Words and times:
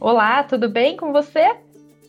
Olá, 0.00 0.42
tudo 0.42 0.66
bem 0.66 0.96
com 0.96 1.12
você? 1.12 1.56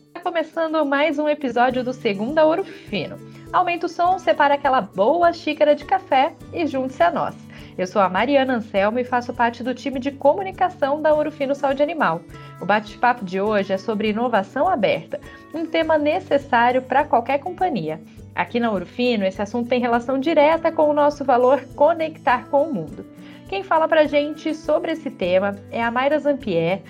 Está 0.06 0.20
começando 0.22 0.82
mais 0.82 1.18
um 1.18 1.28
episódio 1.28 1.84
do 1.84 1.92
Segunda 1.92 2.42
Ouro 2.46 2.64
Fino. 2.64 3.18
Aumenta 3.52 3.84
o 3.84 3.88
som, 3.88 4.18
separa 4.18 4.54
aquela 4.54 4.80
boa 4.80 5.30
xícara 5.34 5.74
de 5.74 5.84
café 5.84 6.32
e 6.54 6.66
junte-se 6.66 7.02
a 7.02 7.10
nós. 7.10 7.36
Eu 7.76 7.86
sou 7.86 8.00
a 8.00 8.08
Mariana 8.08 8.54
Anselmo 8.54 8.98
e 8.98 9.04
faço 9.04 9.34
parte 9.34 9.62
do 9.62 9.74
time 9.74 10.00
de 10.00 10.10
comunicação 10.10 11.02
da 11.02 11.12
Ouro 11.12 11.30
Fino 11.30 11.54
Saúde 11.54 11.82
Animal. 11.82 12.22
O 12.62 12.64
bate-papo 12.64 13.26
de 13.26 13.42
hoje 13.42 13.74
é 13.74 13.76
sobre 13.76 14.08
inovação 14.08 14.70
aberta, 14.70 15.20
um 15.52 15.66
tema 15.66 15.98
necessário 15.98 16.80
para 16.80 17.04
qualquer 17.04 17.40
companhia. 17.40 18.00
Aqui 18.34 18.58
na 18.58 18.70
Ouro 18.70 18.86
Fino, 18.86 19.26
esse 19.26 19.42
assunto 19.42 19.68
tem 19.68 19.78
relação 19.78 20.18
direta 20.18 20.72
com 20.72 20.88
o 20.88 20.94
nosso 20.94 21.26
valor 21.26 21.62
conectar 21.76 22.46
com 22.48 22.62
o 22.62 22.72
mundo. 22.72 23.04
Quem 23.50 23.62
fala 23.62 23.86
para 23.86 24.06
gente 24.06 24.54
sobre 24.54 24.92
esse 24.92 25.10
tema 25.10 25.56
é 25.70 25.82
a 25.82 25.90
Mayra 25.90 26.18
Zampier, 26.18 26.80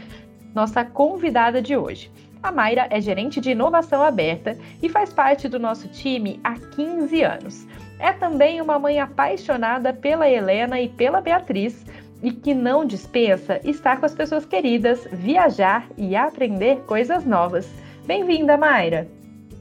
nossa 0.55 0.85
convidada 0.85 1.61
de 1.61 1.77
hoje. 1.77 2.11
A 2.43 2.51
Mayra 2.51 2.89
é 2.91 3.01
gerente 3.01 3.41
de 3.41 3.53
inovação 3.53 4.03
aberta 4.03 4.59
e 4.83 4.89
faz 4.89 5.13
parte 5.13 5.49
do 5.49 5.61
nosso 5.61 5.87
time 5.89 6.41
há 6.43 6.55
15 6.55 7.23
anos. 7.23 7.67
É 7.99 8.13
também 8.13 8.61
uma 8.61 8.79
mãe 8.79 8.99
apaixonada 8.99 9.93
pela 9.93 10.29
Helena 10.29 10.81
e 10.81 10.89
pela 10.89 11.21
Beatriz 11.21 11.87
e 12.21 12.33
que 12.33 12.53
não 12.53 12.85
dispensa 12.85 13.61
estar 13.63 13.99
com 13.99 14.07
as 14.07 14.15
pessoas 14.15 14.45
queridas, 14.45 15.07
viajar 15.13 15.87
e 15.97 16.17
aprender 16.17 16.81
coisas 16.81 17.25
novas. 17.25 17.69
Bem-vinda, 18.05 18.57
Mayra! 18.57 19.09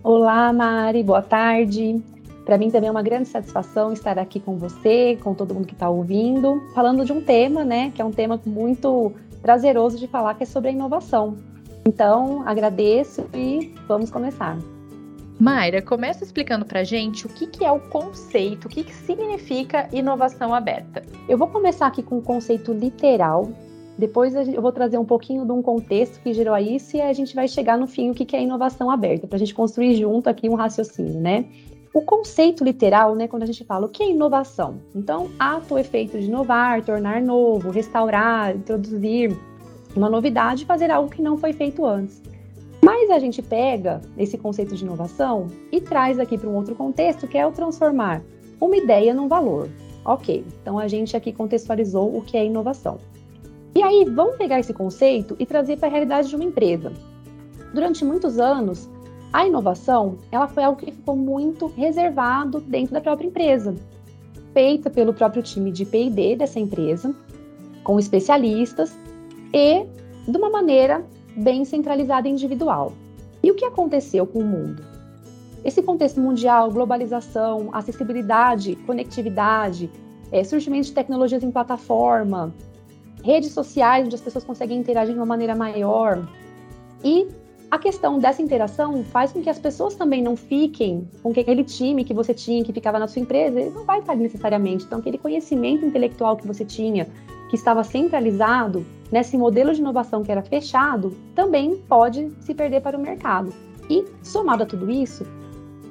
Olá, 0.03 0.51
Mari, 0.51 1.03
boa 1.03 1.21
tarde. 1.21 2.01
Para 2.43 2.57
mim 2.57 2.71
também 2.71 2.87
é 2.87 2.91
uma 2.91 3.03
grande 3.03 3.27
satisfação 3.27 3.93
estar 3.93 4.17
aqui 4.17 4.39
com 4.39 4.57
você, 4.57 5.17
com 5.23 5.35
todo 5.35 5.53
mundo 5.53 5.67
que 5.67 5.73
está 5.73 5.87
ouvindo, 5.89 6.59
falando 6.73 7.05
de 7.05 7.13
um 7.13 7.21
tema, 7.21 7.63
né, 7.63 7.91
que 7.93 8.01
é 8.01 8.05
um 8.05 8.11
tema 8.11 8.41
muito 8.43 9.13
prazeroso 9.41 9.97
de 9.97 10.07
falar, 10.07 10.35
que 10.35 10.43
é 10.43 10.45
sobre 10.45 10.69
a 10.69 10.73
inovação. 10.73 11.37
Então, 11.85 12.43
agradeço 12.47 13.27
e 13.33 13.73
vamos 13.87 14.11
começar. 14.11 14.57
Mayra, 15.39 15.81
começa 15.81 16.23
explicando 16.23 16.65
para 16.65 16.83
gente 16.83 17.25
o 17.25 17.29
que, 17.29 17.47
que 17.47 17.65
é 17.65 17.71
o 17.71 17.79
conceito, 17.79 18.65
o 18.65 18.69
que, 18.69 18.83
que 18.83 18.93
significa 18.93 19.89
inovação 19.91 20.53
aberta. 20.53 21.01
Eu 21.27 21.35
vou 21.35 21.47
começar 21.47 21.87
aqui 21.87 22.03
com 22.03 22.19
o 22.19 22.21
conceito 22.21 22.71
literal, 22.71 23.49
depois 23.97 24.35
eu 24.35 24.61
vou 24.61 24.71
trazer 24.71 24.99
um 24.99 25.05
pouquinho 25.05 25.43
de 25.43 25.51
um 25.51 25.61
contexto 25.61 26.21
que 26.21 26.33
gerou 26.33 26.55
isso 26.57 26.95
e 26.95 27.01
a 27.01 27.11
gente 27.11 27.33
vai 27.33 27.47
chegar 27.47 27.77
no 27.77 27.87
fim 27.87 28.11
o 28.11 28.13
que, 28.13 28.25
que 28.25 28.35
é 28.35 28.41
inovação 28.41 28.89
aberta, 28.91 29.27
para 29.27 29.35
a 29.35 29.39
gente 29.39 29.53
construir 29.53 29.95
junto 29.95 30.29
aqui 30.29 30.47
um 30.47 30.53
raciocínio, 30.53 31.19
né? 31.19 31.45
O 31.93 32.01
conceito 32.01 32.63
literal, 32.63 33.15
né, 33.15 33.27
quando 33.27 33.43
a 33.43 33.45
gente 33.45 33.65
fala 33.65 33.85
o 33.85 33.89
que 33.89 34.01
é 34.01 34.09
inovação? 34.09 34.75
Então, 34.95 35.29
ato 35.37 35.73
ou 35.73 35.79
efeito 35.79 36.17
de 36.17 36.25
inovar, 36.25 36.81
tornar 36.85 37.21
novo, 37.21 37.69
restaurar, 37.69 38.55
introduzir 38.55 39.37
uma 39.93 40.09
novidade, 40.09 40.65
fazer 40.65 40.89
algo 40.89 41.09
que 41.09 41.21
não 41.21 41.37
foi 41.37 41.51
feito 41.51 41.85
antes. 41.85 42.21
Mas 42.81 43.09
a 43.09 43.19
gente 43.19 43.41
pega 43.41 44.01
esse 44.17 44.37
conceito 44.37 44.73
de 44.73 44.85
inovação 44.85 45.47
e 45.69 45.81
traz 45.81 46.17
aqui 46.17 46.37
para 46.37 46.49
um 46.49 46.55
outro 46.55 46.75
contexto, 46.75 47.27
que 47.27 47.37
é 47.37 47.45
o 47.45 47.51
transformar 47.51 48.23
uma 48.59 48.77
ideia 48.77 49.13
num 49.13 49.27
valor. 49.27 49.69
Ok, 50.05 50.45
então 50.61 50.79
a 50.79 50.87
gente 50.87 51.17
aqui 51.17 51.33
contextualizou 51.33 52.15
o 52.15 52.21
que 52.21 52.37
é 52.37 52.45
inovação. 52.45 52.99
E 53.75 53.83
aí, 53.83 54.05
vamos 54.05 54.37
pegar 54.37 54.59
esse 54.59 54.73
conceito 54.73 55.35
e 55.37 55.45
trazer 55.45 55.77
para 55.77 55.89
a 55.89 55.91
realidade 55.91 56.29
de 56.29 56.35
uma 56.35 56.45
empresa. 56.45 56.91
Durante 57.73 58.03
muitos 58.03 58.39
anos, 58.39 58.89
a 59.33 59.45
inovação 59.45 60.17
ela 60.31 60.47
foi 60.47 60.63
algo 60.63 60.79
que 60.79 60.91
ficou 60.91 61.15
muito 61.15 61.67
reservado 61.67 62.59
dentro 62.59 62.93
da 62.93 63.01
própria 63.01 63.27
empresa, 63.27 63.75
feita 64.53 64.89
pelo 64.89 65.13
próprio 65.13 65.41
time 65.41 65.71
de 65.71 65.85
P&D 65.85 66.35
dessa 66.35 66.59
empresa, 66.59 67.15
com 67.83 67.97
especialistas 67.97 68.97
e 69.53 69.85
de 70.27 70.37
uma 70.37 70.49
maneira 70.49 71.05
bem 71.35 71.63
centralizada 71.63 72.27
e 72.27 72.31
individual. 72.31 72.93
E 73.41 73.49
o 73.49 73.55
que 73.55 73.65
aconteceu 73.65 74.25
com 74.25 74.39
o 74.39 74.45
mundo? 74.45 74.83
Esse 75.63 75.81
contexto 75.81 76.19
mundial, 76.19 76.71
globalização, 76.71 77.69
acessibilidade, 77.71 78.75
conectividade, 78.87 79.89
é, 80.31 80.43
surgimento 80.43 80.87
de 80.87 80.93
tecnologias 80.93 81.43
em 81.43 81.51
plataforma, 81.51 82.53
redes 83.23 83.51
sociais 83.51 84.05
onde 84.05 84.15
as 84.15 84.21
pessoas 84.21 84.43
conseguem 84.43 84.79
interagir 84.79 85.13
de 85.13 85.19
uma 85.19 85.25
maneira 85.25 85.55
maior. 85.55 86.27
E 87.03 87.27
a 87.71 87.79
questão 87.79 88.19
dessa 88.19 88.41
interação 88.41 89.01
faz 89.05 89.31
com 89.31 89.41
que 89.41 89.49
as 89.49 89.57
pessoas 89.57 89.95
também 89.95 90.21
não 90.21 90.35
fiquem 90.35 91.07
com 91.23 91.31
que 91.33 91.39
aquele 91.39 91.63
time 91.63 92.03
que 92.03 92.13
você 92.13 92.33
tinha, 92.33 92.65
que 92.65 92.73
ficava 92.73 92.99
na 92.99 93.07
sua 93.07 93.21
empresa, 93.21 93.61
ele 93.61 93.69
não 93.69 93.85
vai 93.85 93.99
estar 93.99 94.13
necessariamente. 94.13 94.83
Então, 94.83 94.99
aquele 94.99 95.17
conhecimento 95.17 95.85
intelectual 95.85 96.35
que 96.35 96.45
você 96.45 96.65
tinha, 96.65 97.07
que 97.49 97.55
estava 97.55 97.81
centralizado 97.85 98.85
nesse 99.09 99.37
modelo 99.37 99.73
de 99.73 99.79
inovação 99.79 100.21
que 100.21 100.29
era 100.29 100.41
fechado, 100.41 101.15
também 101.33 101.77
pode 101.87 102.29
se 102.41 102.53
perder 102.53 102.81
para 102.81 102.97
o 102.97 103.01
mercado. 103.01 103.53
E, 103.89 104.03
somado 104.21 104.63
a 104.63 104.65
tudo 104.65 104.91
isso, 104.91 105.25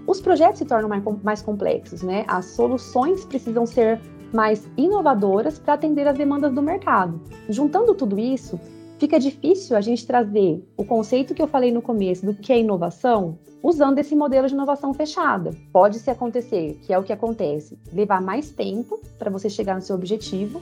os 0.07 0.21
projetos 0.21 0.59
se 0.59 0.67
tornam 0.67 0.89
mais, 0.89 1.03
mais 1.23 1.41
complexos, 1.41 2.03
né? 2.03 2.27
As 2.29 2.45
soluções 2.45 3.25
precisam 3.25 3.65
ser 3.65 3.99
mais 4.35 4.69
inovadoras 4.77 5.59
para 5.59 5.75
atender 5.75 6.07
as 6.07 6.17
demandas 6.17 6.53
do 6.53 6.61
mercado. 6.61 7.19
Juntando 7.49 7.95
tudo 7.95 8.19
isso, 8.19 8.61
fica 9.01 9.19
difícil 9.19 9.75
a 9.75 9.81
gente 9.81 10.07
trazer 10.07 10.63
o 10.77 10.85
conceito 10.85 11.35
que 11.35 11.41
eu 11.41 11.49
falei 11.49 11.73
no 11.73 11.81
começo 11.81 12.27
do 12.27 12.35
que 12.35 12.53
é 12.53 12.61
inovação 12.61 13.39
usando 13.63 13.99
esse 13.99 14.15
modelo 14.15 14.47
de 14.47 14.53
inovação 14.53 14.93
fechada. 14.93 15.53
Pode 15.73 15.99
se 15.99 16.11
acontecer, 16.11 16.79
que 16.83 16.93
é 16.93 16.99
o 16.99 17.03
que 17.03 17.13
acontece, 17.13 17.79
levar 17.93 18.21
mais 18.21 18.51
tempo 18.51 19.01
para 19.19 19.31
você 19.31 19.49
chegar 19.49 19.75
no 19.75 19.81
seu 19.81 19.97
objetivo, 19.97 20.61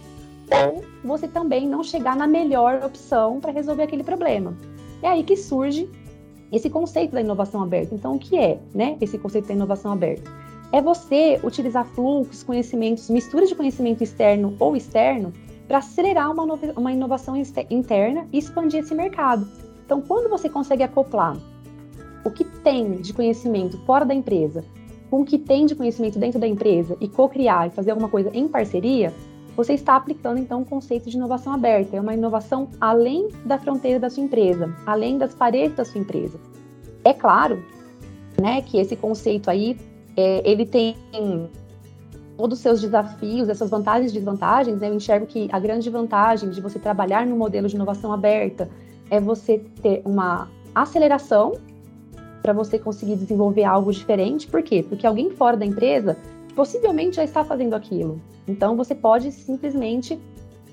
ou 0.52 0.84
você 1.04 1.26
também 1.26 1.66
não 1.68 1.82
chegar 1.82 2.16
na 2.16 2.28
melhor 2.28 2.80
opção 2.84 3.40
para 3.40 3.50
resolver 3.50 3.82
aquele 3.82 4.04
problema. 4.04 4.56
É 5.02 5.08
aí 5.08 5.24
que 5.24 5.36
surge 5.36 5.90
esse 6.52 6.70
conceito 6.70 7.12
da 7.12 7.20
inovação 7.20 7.60
aberta. 7.60 7.94
Então, 7.94 8.14
o 8.14 8.18
que 8.18 8.38
é, 8.38 8.58
né, 8.72 8.96
esse 9.00 9.18
conceito 9.18 9.48
da 9.48 9.54
inovação 9.54 9.92
aberta? 9.92 10.30
É 10.70 10.80
você 10.80 11.40
utilizar 11.42 11.84
fluxos, 11.86 12.44
conhecimentos, 12.44 13.10
misturas 13.10 13.48
de 13.48 13.54
conhecimento 13.56 14.02
externo 14.02 14.54
ou 14.60 14.76
externo 14.76 15.32
para 15.68 15.78
acelerar 15.78 16.32
uma, 16.32 16.42
uma 16.76 16.92
inovação 16.92 17.36
interna 17.36 18.26
e 18.32 18.38
expandir 18.38 18.80
esse 18.80 18.94
mercado. 18.94 19.46
Então, 19.84 20.00
quando 20.00 20.28
você 20.28 20.48
consegue 20.48 20.82
acoplar 20.82 21.36
o 22.24 22.30
que 22.30 22.44
tem 22.44 22.96
de 22.96 23.12
conhecimento 23.12 23.78
fora 23.84 24.04
da 24.04 24.14
empresa 24.14 24.64
com 25.10 25.20
o 25.20 25.24
que 25.24 25.38
tem 25.38 25.64
de 25.66 25.74
conhecimento 25.74 26.18
dentro 26.18 26.38
da 26.38 26.46
empresa 26.46 26.96
e 27.00 27.08
co-criar 27.08 27.66
e 27.66 27.70
fazer 27.70 27.90
alguma 27.90 28.08
coisa 28.08 28.30
em 28.34 28.46
parceria, 28.48 29.14
você 29.56 29.72
está 29.72 29.96
aplicando 29.96 30.38
então 30.38 30.62
o 30.62 30.64
conceito 30.64 31.08
de 31.08 31.16
inovação 31.16 31.52
aberta. 31.52 31.96
É 31.96 32.00
uma 32.00 32.14
inovação 32.14 32.68
além 32.80 33.28
da 33.44 33.58
fronteira 33.58 33.98
da 33.98 34.10
sua 34.10 34.22
empresa, 34.22 34.74
além 34.86 35.16
das 35.16 35.34
paredes 35.34 35.76
da 35.76 35.84
sua 35.84 36.00
empresa. 36.00 36.38
É 37.04 37.14
claro, 37.14 37.62
né, 38.40 38.62
que 38.62 38.78
esse 38.78 38.94
conceito 38.96 39.50
aí 39.50 39.76
é, 40.16 40.42
ele 40.48 40.66
tem 40.66 40.96
todos 42.38 42.58
os 42.58 42.62
seus 42.62 42.80
desafios, 42.80 43.48
essas 43.48 43.68
vantagens 43.68 44.12
e 44.12 44.14
desvantagens. 44.14 44.80
Né? 44.80 44.88
Eu 44.88 44.94
enxergo 44.94 45.26
que 45.26 45.48
a 45.52 45.58
grande 45.58 45.90
vantagem 45.90 46.48
de 46.50 46.60
você 46.60 46.78
trabalhar 46.78 47.26
no 47.26 47.36
modelo 47.36 47.66
de 47.66 47.74
inovação 47.74 48.12
aberta 48.12 48.70
é 49.10 49.20
você 49.20 49.58
ter 49.82 50.00
uma 50.04 50.48
aceleração 50.72 51.54
para 52.40 52.52
você 52.52 52.78
conseguir 52.78 53.16
desenvolver 53.16 53.64
algo 53.64 53.92
diferente. 53.92 54.46
Por 54.46 54.62
quê? 54.62 54.86
Porque 54.88 55.04
alguém 55.04 55.30
fora 55.30 55.56
da 55.56 55.66
empresa 55.66 56.16
possivelmente 56.54 57.16
já 57.16 57.24
está 57.24 57.42
fazendo 57.42 57.74
aquilo. 57.74 58.20
Então 58.46 58.76
você 58.76 58.94
pode 58.94 59.32
simplesmente 59.32 60.16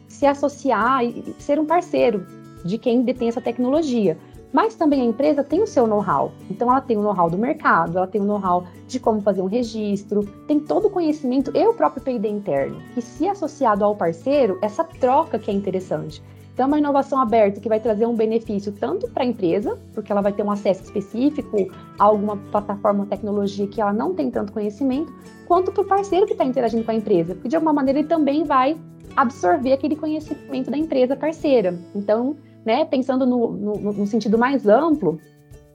se 0.07 0.27
associar 0.27 1.03
e 1.03 1.35
ser 1.39 1.59
um 1.59 1.65
parceiro 1.65 2.25
de 2.63 2.77
quem 2.77 3.01
detém 3.01 3.27
essa 3.27 3.41
tecnologia. 3.41 4.17
Mas 4.53 4.75
também 4.75 5.01
a 5.01 5.06
empresa 5.06 5.44
tem 5.44 5.61
o 5.61 5.67
seu 5.67 5.85
know-how. 5.85 6.31
Então 6.50 6.69
ela 6.69 6.81
tem 6.81 6.97
o 6.97 7.01
know-how 7.01 7.29
do 7.29 7.38
mercado, 7.38 7.97
ela 7.97 8.07
tem 8.07 8.22
o 8.22 8.25
know-how 8.25 8.66
de 8.88 9.00
como 9.00 9.22
fazer 9.22 9.41
um 9.41 9.47
registro, 9.47 10.23
tem 10.47 10.59
todo 10.59 10.88
o 10.88 10.89
conhecimento 10.89 11.51
e 11.53 11.67
o 11.67 11.73
próprio 11.73 12.03
P&D 12.03 12.28
interno. 12.28 12.81
E 12.96 13.02
se 13.02 13.28
associado 13.28 13.84
ao 13.84 13.96
parceiro, 13.96 14.58
essa 14.61 14.84
troca 14.84 15.37
que 15.37 15.52
é 15.52 15.53
interessante. 15.53 16.23
Então, 16.55 16.64
é 16.64 16.67
uma 16.67 16.79
inovação 16.79 17.19
aberta 17.19 17.59
que 17.59 17.67
vai 17.67 17.81
trazer 17.81 18.05
um 18.05 18.16
benefício 18.16 18.72
tanto 18.72 19.09
para 19.09 19.23
a 19.23 19.25
empresa, 19.25 19.78
porque 19.93 20.09
ela 20.09 20.22
vai 20.22 20.31
ter 20.31 20.41
um 20.41 20.49
acesso 20.49 20.84
específico 20.84 21.69
a 21.99 22.05
alguma 22.05 22.37
plataforma 22.37 23.02
ou 23.02 23.05
tecnologia 23.09 23.67
que 23.67 23.81
ela 23.81 23.91
não 23.91 24.14
tem 24.14 24.31
tanto 24.31 24.53
conhecimento, 24.53 25.14
quanto 25.49 25.73
para 25.73 25.81
o 25.81 25.85
parceiro 25.85 26.25
que 26.25 26.31
está 26.31 26.46
interagindo 26.46 26.85
com 26.85 26.91
a 26.91 26.96
empresa, 26.96 27.35
porque 27.35 27.49
de 27.49 27.58
alguma 27.58 27.73
maneira 27.73 27.99
ele 27.99 28.08
também 28.08 28.46
vai 28.46 28.78
absorver 29.17 29.73
aquele 29.73 29.97
conhecimento 29.97 30.72
da 30.72 30.78
empresa 30.78 31.14
parceira. 31.14 31.78
Então, 31.93 32.37
né, 32.66 32.84
pensando 32.85 33.26
no, 33.26 33.52
no, 33.52 33.94
no 33.94 34.08
sentido 34.08 34.38
mais 34.38 34.67
amplo, 34.67 35.20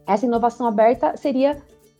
essa 0.06 0.26
inovação 0.26 0.66
aberta 0.66 1.16
seria 1.16 1.56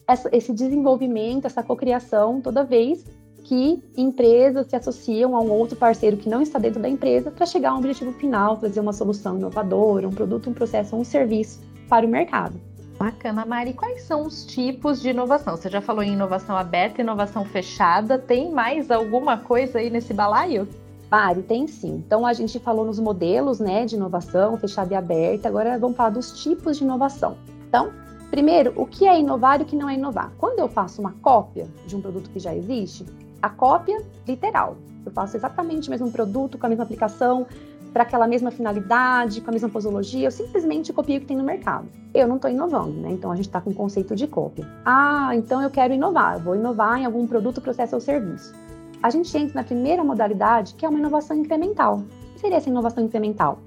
essa, 0.07 0.29
esse 0.33 0.53
desenvolvimento, 0.53 1.47
essa 1.47 1.63
cocriação 1.63 2.41
toda 2.41 2.65
vez 2.65 3.05
que 3.45 3.83
empresas 3.97 4.67
se 4.67 4.77
associam 4.77 5.35
a 5.35 5.41
um 5.41 5.51
outro 5.51 5.77
parceiro 5.77 6.17
que 6.17 6.29
não 6.29 6.43
está 6.43 6.59
dentro 6.59 6.81
da 6.81 6.89
empresa 6.89 7.31
para 7.31 7.47
chegar 7.47 7.71
a 7.71 7.75
um 7.75 7.79
objetivo 7.79 8.13
final, 8.13 8.57
trazer 8.57 8.81
uma 8.81 8.93
solução 8.93 9.39
inovadora, 9.39 10.07
um 10.07 10.13
produto, 10.13 10.51
um 10.51 10.53
processo, 10.53 10.95
um 10.95 11.05
serviço 11.05 11.61
para 11.89 12.07
o 12.07 12.09
mercado. 12.09 12.61
Bacana, 12.99 13.47
Mari. 13.47 13.73
Quais 13.73 14.03
são 14.03 14.27
os 14.27 14.45
tipos 14.45 15.01
de 15.01 15.09
inovação? 15.09 15.57
Você 15.57 15.71
já 15.71 15.81
falou 15.81 16.03
em 16.03 16.13
inovação 16.13 16.55
aberta, 16.55 17.01
inovação 17.01 17.47
fechada. 17.47 18.19
Tem 18.19 18.51
mais 18.53 18.91
alguma 18.91 19.39
coisa 19.39 19.79
aí 19.79 19.89
nesse 19.89 20.13
balaio? 20.13 20.69
Mari, 21.11 21.43
tem 21.43 21.67
sim. 21.67 22.03
Então 22.07 22.25
a 22.25 22.33
gente 22.33 22.59
falou 22.61 22.85
nos 22.85 23.01
modelos 23.01 23.59
né, 23.59 23.85
de 23.85 23.97
inovação, 23.97 24.57
fechada 24.57 24.95
e 24.95 24.97
aberta, 24.97 25.49
agora 25.49 25.77
vamos 25.77 25.97
falar 25.97 26.11
dos 26.11 26.41
tipos 26.41 26.77
de 26.77 26.85
inovação. 26.85 27.37
Então, 27.69 27.91
primeiro, 28.31 28.73
o 28.77 28.87
que 28.87 29.09
é 29.09 29.19
inovar 29.19 29.61
e 29.61 29.65
o 29.65 29.67
que 29.67 29.75
não 29.75 29.89
é 29.89 29.95
inovar? 29.95 30.33
Quando 30.39 30.61
eu 30.61 30.69
faço 30.69 31.01
uma 31.01 31.13
cópia 31.21 31.67
de 31.85 31.97
um 31.97 32.01
produto 32.01 32.31
que 32.31 32.39
já 32.39 32.55
existe, 32.55 33.05
a 33.43 33.49
cópia 33.49 34.05
literal. 34.27 34.77
Eu 35.05 35.11
faço 35.11 35.37
exatamente 35.37 35.89
o 35.89 35.91
mesmo 35.91 36.13
produto, 36.13 36.59
com 36.59 36.67
a 36.67 36.69
mesma 36.69 36.85
aplicação, 36.85 37.47
para 37.93 38.05
aquela 38.05 38.29
mesma 38.29 38.53
finalidade, 38.53 39.41
com 39.41 39.51
a 39.51 39.53
mesma 39.53 39.69
posologia, 39.69 40.29
eu 40.29 40.31
simplesmente 40.31 40.93
copio 40.93 41.17
o 41.17 41.21
que 41.21 41.27
tem 41.27 41.37
no 41.37 41.43
mercado. 41.43 41.89
Eu 42.15 42.29
não 42.29 42.37
estou 42.37 42.49
inovando, 42.49 42.93
né? 42.93 43.11
Então 43.11 43.33
a 43.33 43.35
gente 43.35 43.49
está 43.49 43.61
com 43.61 43.71
o 43.71 43.75
conceito 43.75 44.15
de 44.15 44.29
cópia. 44.29 44.65
Ah, 44.85 45.31
então 45.35 45.61
eu 45.61 45.71
quero 45.71 45.93
inovar, 45.93 46.37
eu 46.37 46.41
vou 46.41 46.55
inovar 46.55 47.01
em 47.01 47.05
algum 47.05 47.27
produto, 47.27 47.61
processo 47.61 47.97
ou 47.97 48.01
serviço 48.01 48.55
a 49.03 49.11
gente 49.11 49.37
entra 49.37 49.55
na 49.55 49.65
primeira 49.65 50.05
modalidade, 50.05 50.75
que 50.75 50.85
é 50.85 50.89
uma 50.89 50.99
inovação 50.99 51.37
incremental. 51.37 51.97
O 51.99 52.35
que 52.35 52.41
seria 52.41 52.59
essa 52.59 52.69
inovação 52.69 53.05
incremental? 53.05 53.59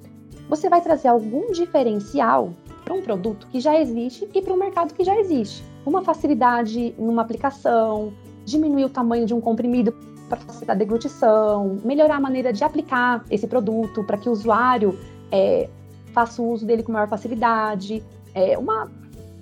Você 0.50 0.70
vai 0.70 0.82
trazer 0.82 1.08
algum 1.08 1.52
diferencial 1.52 2.54
para 2.84 2.94
um 2.94 3.02
produto 3.02 3.48
que 3.48 3.60
já 3.60 3.80
existe 3.80 4.28
e 4.34 4.42
para 4.42 4.54
um 4.54 4.58
mercado 4.58 4.94
que 4.94 5.04
já 5.04 5.18
existe. 5.18 5.64
Uma 5.86 6.04
facilidade 6.04 6.94
numa 6.98 7.22
aplicação, 7.22 8.14
diminuir 8.46 8.86
o 8.86 8.90
tamanho 8.90 9.26
de 9.26 9.34
um 9.34 9.42
comprimido 9.42 9.94
para 10.30 10.40
facilitar 10.40 10.76
a 10.76 10.80
deglutição, 10.80 11.80
melhorar 11.84 12.18
a 12.18 12.20
maneira 12.20 12.52
de 12.54 12.64
aplicar 12.64 13.24
esse 13.30 13.48
produto 13.48 14.04
para 14.04 14.18
que 14.18 14.30
o 14.30 14.32
usuário 14.32 14.98
é, 15.32 15.70
faça 16.14 16.42
o 16.42 16.52
uso 16.52 16.66
dele 16.66 16.84
com 16.84 16.92
maior 16.92 17.08
facilidade, 17.08 18.04
é, 18.34 18.58
uma 18.58 18.92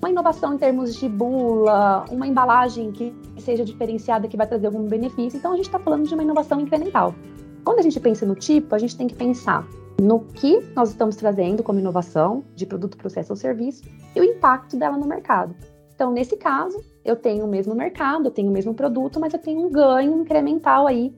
uma 0.01 0.09
inovação 0.09 0.55
em 0.55 0.57
termos 0.57 0.95
de 0.95 1.07
bula, 1.07 2.05
uma 2.09 2.27
embalagem 2.27 2.91
que 2.91 3.13
seja 3.37 3.63
diferenciada, 3.63 4.27
que 4.27 4.35
vai 4.35 4.47
trazer 4.47 4.65
algum 4.65 4.83
benefício. 4.83 5.37
Então, 5.37 5.53
a 5.53 5.55
gente 5.55 5.65
está 5.65 5.77
falando 5.77 6.07
de 6.07 6.13
uma 6.13 6.23
inovação 6.23 6.59
incremental. 6.59 7.13
Quando 7.63 7.79
a 7.79 7.83
gente 7.83 7.99
pensa 7.99 8.25
no 8.25 8.33
tipo, 8.33 8.73
a 8.73 8.79
gente 8.79 8.97
tem 8.97 9.07
que 9.07 9.13
pensar 9.13 9.67
no 10.01 10.21
que 10.21 10.59
nós 10.75 10.89
estamos 10.89 11.15
trazendo 11.15 11.61
como 11.61 11.79
inovação 11.79 12.43
de 12.55 12.65
produto, 12.65 12.97
processo 12.97 13.31
ou 13.31 13.37
serviço 13.37 13.83
e 14.15 14.19
o 14.19 14.23
impacto 14.23 14.75
dela 14.75 14.97
no 14.97 15.05
mercado. 15.05 15.55
Então, 15.93 16.11
nesse 16.11 16.35
caso, 16.35 16.83
eu 17.05 17.15
tenho 17.15 17.45
o 17.45 17.47
mesmo 17.47 17.75
mercado, 17.75 18.25
eu 18.25 18.31
tenho 18.31 18.49
o 18.49 18.51
mesmo 18.51 18.73
produto, 18.73 19.19
mas 19.19 19.33
eu 19.33 19.39
tenho 19.39 19.67
um 19.67 19.69
ganho 19.69 20.19
incremental 20.19 20.87
aí 20.87 21.13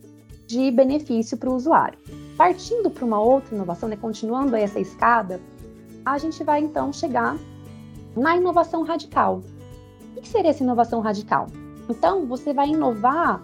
de 0.45 0.69
benefício 0.71 1.38
para 1.38 1.50
o 1.50 1.56
usuário. 1.56 1.97
Partindo 2.36 2.91
para 2.91 3.06
uma 3.06 3.21
outra 3.21 3.56
inovação, 3.56 3.88
né, 3.88 3.95
continuando 3.95 4.53
essa 4.57 4.81
escada, 4.81 5.39
a 6.06 6.18
gente 6.18 6.44
vai 6.44 6.59
então 6.59 6.91
chegar 6.91 7.38
na 8.15 8.36
inovação 8.36 8.83
radical. 8.83 9.42
O 10.15 10.21
que 10.21 10.27
seria 10.27 10.51
essa 10.51 10.63
inovação 10.63 11.01
radical? 11.01 11.48
Então, 11.89 12.25
você 12.25 12.54
vai 12.54 12.69
inovar 12.69 13.42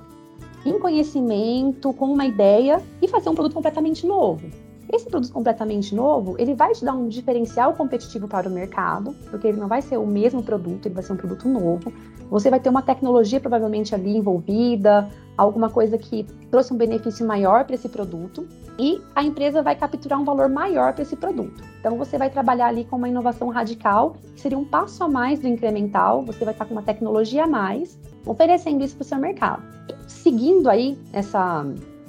em 0.66 0.77
conhecimento, 0.80 1.94
com 1.94 2.06
uma 2.12 2.25
ideia 2.25 2.81
e 3.01 3.07
fazer 3.07 3.30
um 3.30 3.36
produto 3.36 3.54
completamente 3.54 4.06
novo. 4.06 4.50
Esse 4.92 5.06
produto 5.06 5.31
completamente 5.31 5.94
novo, 5.94 6.36
ele 6.39 6.56
vai 6.56 6.74
te 6.74 6.83
dar 6.83 6.94
um 6.94 7.07
diferencial 7.07 7.74
competitivo 7.74 8.27
para 8.27 8.50
o 8.50 8.51
mercado, 8.51 9.16
porque 9.30 9.48
ele 9.48 9.60
não 9.60 9.68
vai 9.68 9.83
ser 9.83 9.98
o 9.98 10.06
mesmo 10.06 10.42
produto, 10.42 10.88
ele 10.88 10.95
vai 10.95 11.04
ser 11.04 11.13
um 11.13 11.18
produto 11.18 11.48
novo. 11.48 11.94
Você 12.31 12.50
vai 12.50 12.60
ter 12.60 12.69
uma 12.69 12.81
tecnologia 12.81 13.39
provavelmente 13.39 13.94
ali 13.94 14.18
envolvida, 14.18 15.07
alguma 15.41 15.69
coisa 15.69 15.97
que 15.97 16.24
trouxe 16.51 16.74
um 16.74 16.77
benefício 16.77 17.25
maior 17.25 17.63
para 17.63 17.75
esse 17.75 17.88
produto, 17.88 18.47
e 18.77 19.01
a 19.15 19.24
empresa 19.24 19.62
vai 19.62 19.75
capturar 19.75 20.19
um 20.19 20.24
valor 20.24 20.50
maior 20.50 20.94
para 20.94 21.01
esse 21.01 21.15
produto. 21.15 21.63
Então 21.80 21.97
você 21.97 22.18
vai 22.18 22.30
trabalhar 22.30 22.68
ali 22.68 22.86
com 22.86 22.95
uma 22.95 23.09
inovação 23.09 23.50
radical, 23.50 24.15
que 24.36 24.41
seria 24.41 24.57
um 24.57 24.65
passo 24.65 25.03
a 25.03 25.07
mais 25.07 25.39
do 25.39 25.47
incremental, 25.47 26.24
você 26.24 26.44
vai 26.44 26.53
estar 26.53 26.65
com 26.65 26.74
uma 26.74 26.81
tecnologia 26.81 27.44
a 27.44 27.47
mais, 27.47 27.97
oferecendo 28.25 28.83
isso 28.83 28.95
para 28.95 29.03
o 29.03 29.07
seu 29.07 29.18
mercado. 29.18 29.63
Seguindo 30.07 30.69
aí 30.69 30.97
essa, 31.13 31.65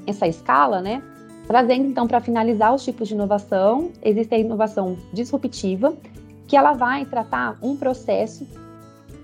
essa 0.07 0.27
escala, 0.27 0.81
né? 0.81 1.03
Trazendo 1.47 1.87
então 1.87 2.07
para 2.07 2.21
finalizar 2.21 2.75
os 2.75 2.85
tipos 2.85 3.09
de 3.09 3.15
inovação, 3.15 3.91
existe 4.03 4.35
a 4.35 4.39
inovação 4.39 4.97
disruptiva, 5.13 5.95
que 6.47 6.57
ela 6.57 6.73
vai 6.73 7.05
tratar 7.05 7.59
um 7.63 7.77
processo 7.77 8.47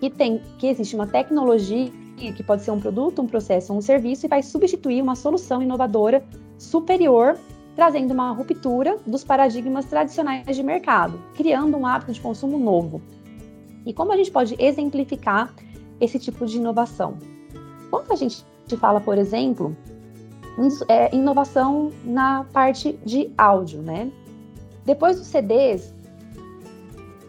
que 0.01 0.11
tem 0.11 0.41
que 0.59 0.67
existe 0.67 0.95
uma 0.95 1.07
tecnologia 1.07 1.91
que 2.17 2.43
pode 2.43 2.63
ser 2.63 2.71
um 2.71 2.81
produto, 2.81 3.23
um 3.23 3.27
processo, 3.27 3.73
um 3.73 3.81
serviço 3.81 4.27
e 4.27 4.29
vai 4.29 4.43
substituir 4.43 5.03
uma 5.03 5.15
solução 5.15 5.63
inovadora 5.63 6.25
superior, 6.59 7.39
trazendo 7.75 8.13
uma 8.13 8.33
ruptura 8.33 8.99
dos 9.07 9.23
paradigmas 9.23 9.85
tradicionais 9.85 10.57
de 10.57 10.63
mercado, 10.63 11.21
criando 11.35 11.77
um 11.77 11.87
hábito 11.87 12.13
de 12.13 12.21
consumo 12.21 12.59
novo. 12.59 13.03
E 13.85 13.93
como 13.93 14.13
a 14.13 14.17
gente 14.17 14.31
pode 14.31 14.57
exemplificar 14.59 15.55
esse 16.01 16.19
tipo 16.19 16.47
de 16.47 16.57
inovação? 16.57 17.19
Quando 17.91 18.11
a 18.13 18.17
gente 18.17 18.45
fala, 18.81 19.01
por 19.01 19.19
exemplo, 19.19 19.77
é, 20.89 21.15
inovação 21.15 21.93
na 22.05 22.45
parte 22.45 22.99
de 23.05 23.31
áudio, 23.37 23.83
né? 23.83 24.11
Depois 24.85 25.19
dos 25.19 25.27
CDs, 25.27 25.93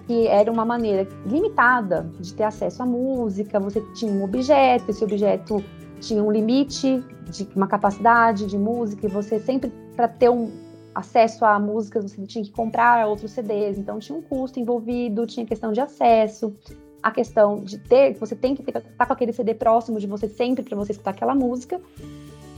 que 0.07 0.25
era 0.25 0.49
uma 0.49 0.63
maneira 0.63 1.05
limitada 1.25 2.09
de 2.19 2.33
ter 2.33 2.43
acesso 2.43 2.81
à 2.81 2.85
música, 2.85 3.59
você 3.59 3.81
tinha 3.93 4.11
um 4.11 4.23
objeto, 4.23 4.89
esse 4.89 5.03
objeto 5.03 5.61
tinha 5.99 6.23
um 6.23 6.31
limite 6.31 7.03
de 7.29 7.47
uma 7.53 7.67
capacidade 7.67 8.47
de 8.47 8.57
música, 8.57 9.05
e 9.05 9.09
você 9.09 9.37
sempre, 9.37 9.69
para 9.95 10.07
ter 10.07 10.29
um 10.29 10.49
acesso 10.95 11.43
a 11.43 11.59
músicas, 11.59 12.09
você 12.09 12.25
tinha 12.25 12.43
que 12.43 12.51
comprar 12.51 13.05
outros 13.05 13.31
CDs, 13.31 13.77
então 13.77 13.99
tinha 13.99 14.17
um 14.17 14.21
custo 14.21 14.59
envolvido, 14.59 15.27
tinha 15.27 15.45
questão 15.45 15.73
de 15.73 15.81
acesso, 15.81 16.55
a 17.03 17.11
questão 17.11 17.59
de 17.61 17.77
ter, 17.77 18.13
você 18.13 18.35
tem 18.35 18.55
que 18.55 18.61
estar 18.61 18.81
tá 18.81 19.05
com 19.05 19.13
aquele 19.13 19.33
CD 19.33 19.53
próximo 19.53 19.99
de 19.99 20.07
você 20.07 20.29
sempre 20.29 20.63
para 20.63 20.75
você 20.77 20.93
escutar 20.93 21.11
aquela 21.11 21.35
música, 21.35 21.81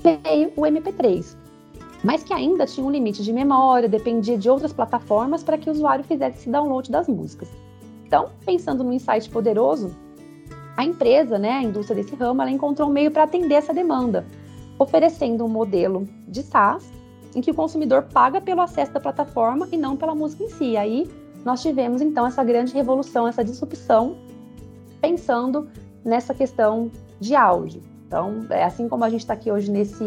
veio 0.04 0.54
o 0.56 0.62
MP3. 0.62 1.36
Mas 2.04 2.24
que 2.24 2.34
ainda 2.34 2.66
tinha 2.66 2.86
um 2.86 2.92
limite 2.92 3.24
de 3.24 3.34
memória, 3.34 3.90
dependia 3.90 4.38
de 4.38 4.50
outras 4.50 4.72
plataformas 4.72 5.44
para 5.44 5.58
que 5.58 5.70
o 5.70 5.74
usuário 5.74 6.04
fizesse 6.04 6.40
esse 6.40 6.50
download 6.50 6.90
das 6.90 7.08
músicas. 7.08 7.50
Então, 8.06 8.30
pensando 8.46 8.84
num 8.84 8.94
insight 8.94 9.30
poderoso, 9.30 9.94
a 10.78 10.86
empresa, 10.86 11.38
né, 11.38 11.52
a 11.52 11.64
indústria 11.64 12.02
desse 12.02 12.16
ramo, 12.16 12.42
ela 12.42 12.50
encontrou 12.50 12.90
um 12.90 12.92
meio 12.92 13.12
para 13.12 13.24
atender 13.24 13.56
essa 13.56 13.74
demanda, 13.74 14.26
oferecendo 14.78 15.44
um 15.44 15.50
modelo 15.50 16.08
de 16.28 16.42
SaaS 16.42 16.90
em 17.36 17.42
que 17.42 17.52
o 17.52 17.54
consumidor 17.54 18.04
paga 18.04 18.40
pelo 18.42 18.62
acesso 18.62 18.94
da 18.94 19.00
plataforma 19.00 19.68
e 19.72 19.78
não 19.78 19.96
pela 19.96 20.16
música 20.16 20.44
em 20.44 20.50
si. 20.50 20.78
Aí 20.78 21.10
nós 21.44 21.62
tivemos 21.62 22.02
então 22.02 22.26
essa 22.26 22.44
grande 22.44 22.74
revolução, 22.74 23.28
essa 23.28 23.44
disrupção, 23.44 24.16
pensando 25.02 25.68
nessa 26.04 26.34
questão 26.34 26.90
de 27.20 27.36
áudio. 27.36 27.82
Então, 28.08 28.46
é 28.50 28.64
assim 28.64 28.90
como 28.90 29.04
a 29.04 29.10
gente 29.10 29.22
está 29.22 29.34
aqui 29.34 29.52
hoje 29.52 29.70
nesse, 29.70 30.04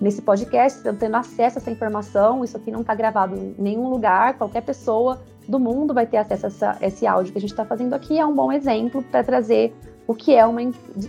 nesse 0.00 0.22
podcast, 0.22 0.82
tendo 0.94 1.14
acesso 1.16 1.58
a 1.58 1.60
essa 1.60 1.70
informação, 1.70 2.44
isso 2.44 2.56
aqui 2.56 2.70
não 2.70 2.80
está 2.80 2.94
gravado 2.94 3.36
em 3.36 3.54
nenhum 3.58 3.88
lugar, 3.88 4.34
qualquer 4.34 4.62
pessoa 4.62 5.22
do 5.48 5.58
mundo 5.58 5.94
vai 5.94 6.06
ter 6.06 6.18
acesso 6.18 6.46
a 6.46 6.48
essa, 6.48 6.78
esse 6.80 7.06
áudio 7.06 7.32
que 7.32 7.38
a 7.38 7.40
gente 7.40 7.50
está 7.50 7.64
fazendo 7.64 7.94
aqui, 7.94 8.18
é 8.18 8.26
um 8.26 8.34
bom 8.34 8.52
exemplo 8.52 9.02
para 9.02 9.22
trazer 9.24 9.74
o 10.06 10.14
que 10.14 10.34
é 10.34 10.44
uma, 10.46 10.60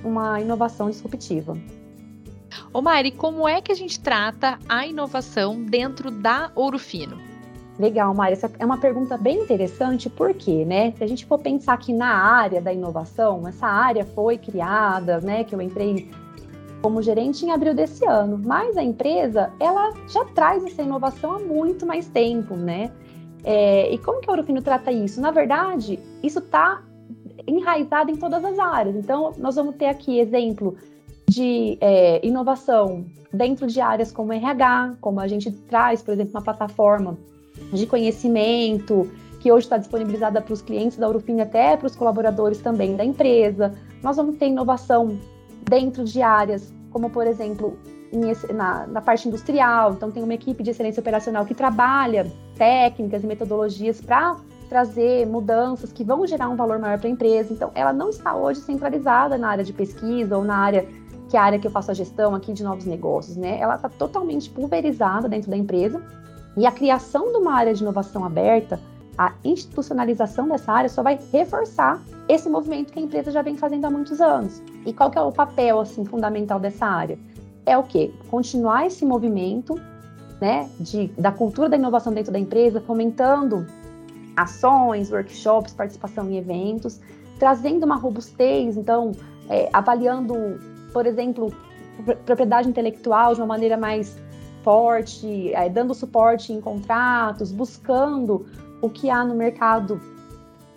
uma 0.04 0.42
inovação 0.42 0.90
disruptiva. 0.90 1.58
Ô 2.74 2.82
Mari, 2.82 3.12
como 3.12 3.48
é 3.48 3.62
que 3.62 3.72
a 3.72 3.76
gente 3.76 4.00
trata 4.00 4.58
a 4.68 4.86
inovação 4.86 5.64
dentro 5.64 6.10
da 6.10 6.52
Ouro 6.56 6.80
Fino? 6.80 7.18
Legal, 7.80 8.14
Mari. 8.14 8.34
Essa 8.34 8.52
é 8.58 8.66
uma 8.66 8.78
pergunta 8.78 9.18
bem 9.18 9.40
interessante, 9.40 10.10
porque, 10.10 10.66
né? 10.66 10.92
Se 10.98 11.04
a 11.04 11.08
gente 11.08 11.26
for 11.26 11.38
pensar 11.38 11.74
aqui 11.74 11.94
na 11.94 12.10
área 12.10 12.60
da 12.60 12.74
inovação, 12.74 13.48
essa 13.48 13.68
área 13.68 14.04
foi 14.04 14.38
criada, 14.38 15.20
né? 15.22 15.44
Que 15.44 15.54
eu 15.54 15.62
entrei 15.62 16.10
como 16.82 17.02
gerente 17.02 17.46
em 17.46 17.52
abril 17.52 17.74
desse 17.74 18.06
ano, 18.06 18.40
mas 18.44 18.78
a 18.78 18.84
empresa, 18.84 19.52
ela 19.60 19.94
já 20.08 20.24
traz 20.26 20.64
essa 20.64 20.82
inovação 20.82 21.36
há 21.36 21.40
muito 21.40 21.86
mais 21.86 22.08
tempo, 22.08 22.56
né? 22.56 22.92
É, 23.44 23.92
e 23.94 23.98
como 23.98 24.20
que 24.20 24.30
a 24.30 24.34
Ourofino 24.34 24.62
trata 24.62 24.92
isso? 24.92 25.22
Na 25.22 25.32
verdade, 25.32 26.00
isso 26.22 26.40
está 26.40 26.84
enraizado 27.48 28.12
em 28.12 28.16
todas 28.16 28.44
as 28.44 28.60
áreas. 28.60 28.96
Então, 28.96 29.34
nós 29.38 29.56
vamos 29.56 29.76
ter 29.76 29.86
aqui 29.86 30.20
exemplo 30.20 30.76
de 31.28 31.78
é, 31.82 32.26
inovação 32.26 33.06
dentro 33.32 33.68
de 33.68 33.80
áreas 33.80 34.12
como 34.12 34.34
RH, 34.34 34.96
como 35.02 35.20
a 35.20 35.28
gente 35.28 35.52
traz, 35.52 36.02
por 36.02 36.14
exemplo, 36.14 36.32
uma 36.32 36.42
plataforma 36.42 37.18
de 37.72 37.86
conhecimento 37.86 39.10
que 39.40 39.52
hoje 39.52 39.66
está 39.66 39.78
disponibilizada 39.78 40.42
para 40.42 40.54
os 40.54 40.62
clientes 40.62 40.98
da 40.98 41.08
Urufim 41.08 41.40
até 41.40 41.78
para 41.78 41.88
os 41.88 41.96
colaboradores 41.96 42.60
também 42.60 42.96
da 42.96 43.06
empresa. 43.06 43.74
Nós 44.02 44.18
vamos 44.18 44.38
ter 44.38 44.48
inovação 44.48 45.18
dentro 45.70 46.04
de 46.04 46.22
áreas 46.22 46.74
como, 46.92 47.10
por 47.10 47.28
exemplo, 47.28 47.78
na, 48.54 48.88
na, 48.88 49.02
parte 49.02 49.28
industrial. 49.28 49.94
Então, 49.94 50.12
tem 50.12 50.24
uma 50.24 50.34
equipe 50.34 50.64
de 50.64 50.72
excelência 50.72 51.02
operacional 51.02 51.46
que 51.46 51.54
trabalha 51.54 52.32
técnicas 52.56 53.24
e 53.24 53.28
metodologias 53.28 54.02
para 54.02 54.38
trazer 54.70 55.26
mudanças 55.26 55.94
que 55.94 56.04
vão 56.04 56.26
gerar 56.26 56.50
um 56.50 56.56
valor 56.56 56.80
maior 56.80 56.98
para 56.98 57.08
a 57.08 57.12
empresa. 57.12 57.54
Então, 57.54 57.72
ela 57.76 57.94
não 57.94 58.10
está 58.10 58.36
hoje 58.36 58.62
centralizada 58.62 59.38
na 59.38 59.50
área 59.50 59.64
de 59.64 59.74
pesquisa 59.74 60.38
ou 60.38 60.44
na 60.44 60.58
área 60.58 60.88
que 61.30 61.36
é 61.36 61.40
a 61.40 61.44
área 61.44 61.60
que 61.60 61.68
eu 61.68 61.72
faço 61.72 61.92
a 61.92 61.94
gestão 61.94 62.34
aqui 62.34 62.54
de 62.54 62.64
novos 62.64 62.86
negócios, 62.86 63.36
né? 63.36 63.60
Ela 63.60 63.76
está 63.76 63.90
totalmente 63.90 64.50
pulverizada 64.50 65.28
dentro 65.28 65.52
da 65.52 65.58
empresa 65.58 66.02
e 66.56 66.66
a 66.66 66.72
criação 66.72 67.32
de 67.32 67.38
uma 67.38 67.54
área 67.54 67.74
de 67.74 67.84
inovação 67.84 68.24
aberta, 68.24 68.80
a 69.18 69.34
institucionalização 69.44 70.48
dessa 70.48 70.72
área 70.72 70.90
só 70.90 71.04
vai 71.04 71.20
reforçar 71.32 72.02
esse 72.28 72.50
movimento 72.50 72.92
que 72.92 73.00
a 73.00 73.02
empresa 73.02 73.32
já 73.32 73.42
vem 73.42 73.56
fazendo 73.58 73.86
há 73.86 73.90
muitos 73.90 74.20
anos. 74.22 74.62
E 74.86 74.94
qual 74.94 75.10
que 75.10 75.18
é 75.18 75.22
o 75.22 75.32
papel 75.32 75.80
assim 75.80 76.04
fundamental 76.06 76.60
dessa 76.60 76.86
área? 76.86 77.18
é 77.68 77.78
o 77.78 77.84
quê? 77.84 78.12
Continuar 78.32 78.88
esse 78.88 79.06
movimento 79.06 79.80
né, 80.40 80.70
de, 80.80 81.08
da 81.18 81.32
cultura 81.32 81.68
da 81.68 81.76
inovação 81.76 82.14
dentro 82.14 82.32
da 82.32 82.40
empresa, 82.40 82.80
fomentando 82.80 83.68
ações, 84.38 85.12
workshops, 85.12 85.74
participação 85.74 86.30
em 86.30 86.38
eventos, 86.38 87.02
trazendo 87.38 87.86
uma 87.86 87.98
robustez, 87.98 88.78
então, 88.78 89.12
é, 89.50 89.70
avaliando, 89.74 90.34
por 90.94 91.06
exemplo, 91.06 91.54
propriedade 92.26 92.70
intelectual 92.70 93.34
de 93.34 93.42
uma 93.42 93.48
maneira 93.48 93.76
mais 93.76 94.18
forte, 94.64 95.54
é, 95.54 95.68
dando 95.68 95.94
suporte 95.94 96.54
em 96.54 96.62
contratos, 96.62 97.52
buscando 97.52 98.46
o 98.82 98.90
que 98.90 99.10
há 99.10 99.26
no 99.26 99.36
mercado 99.36 100.00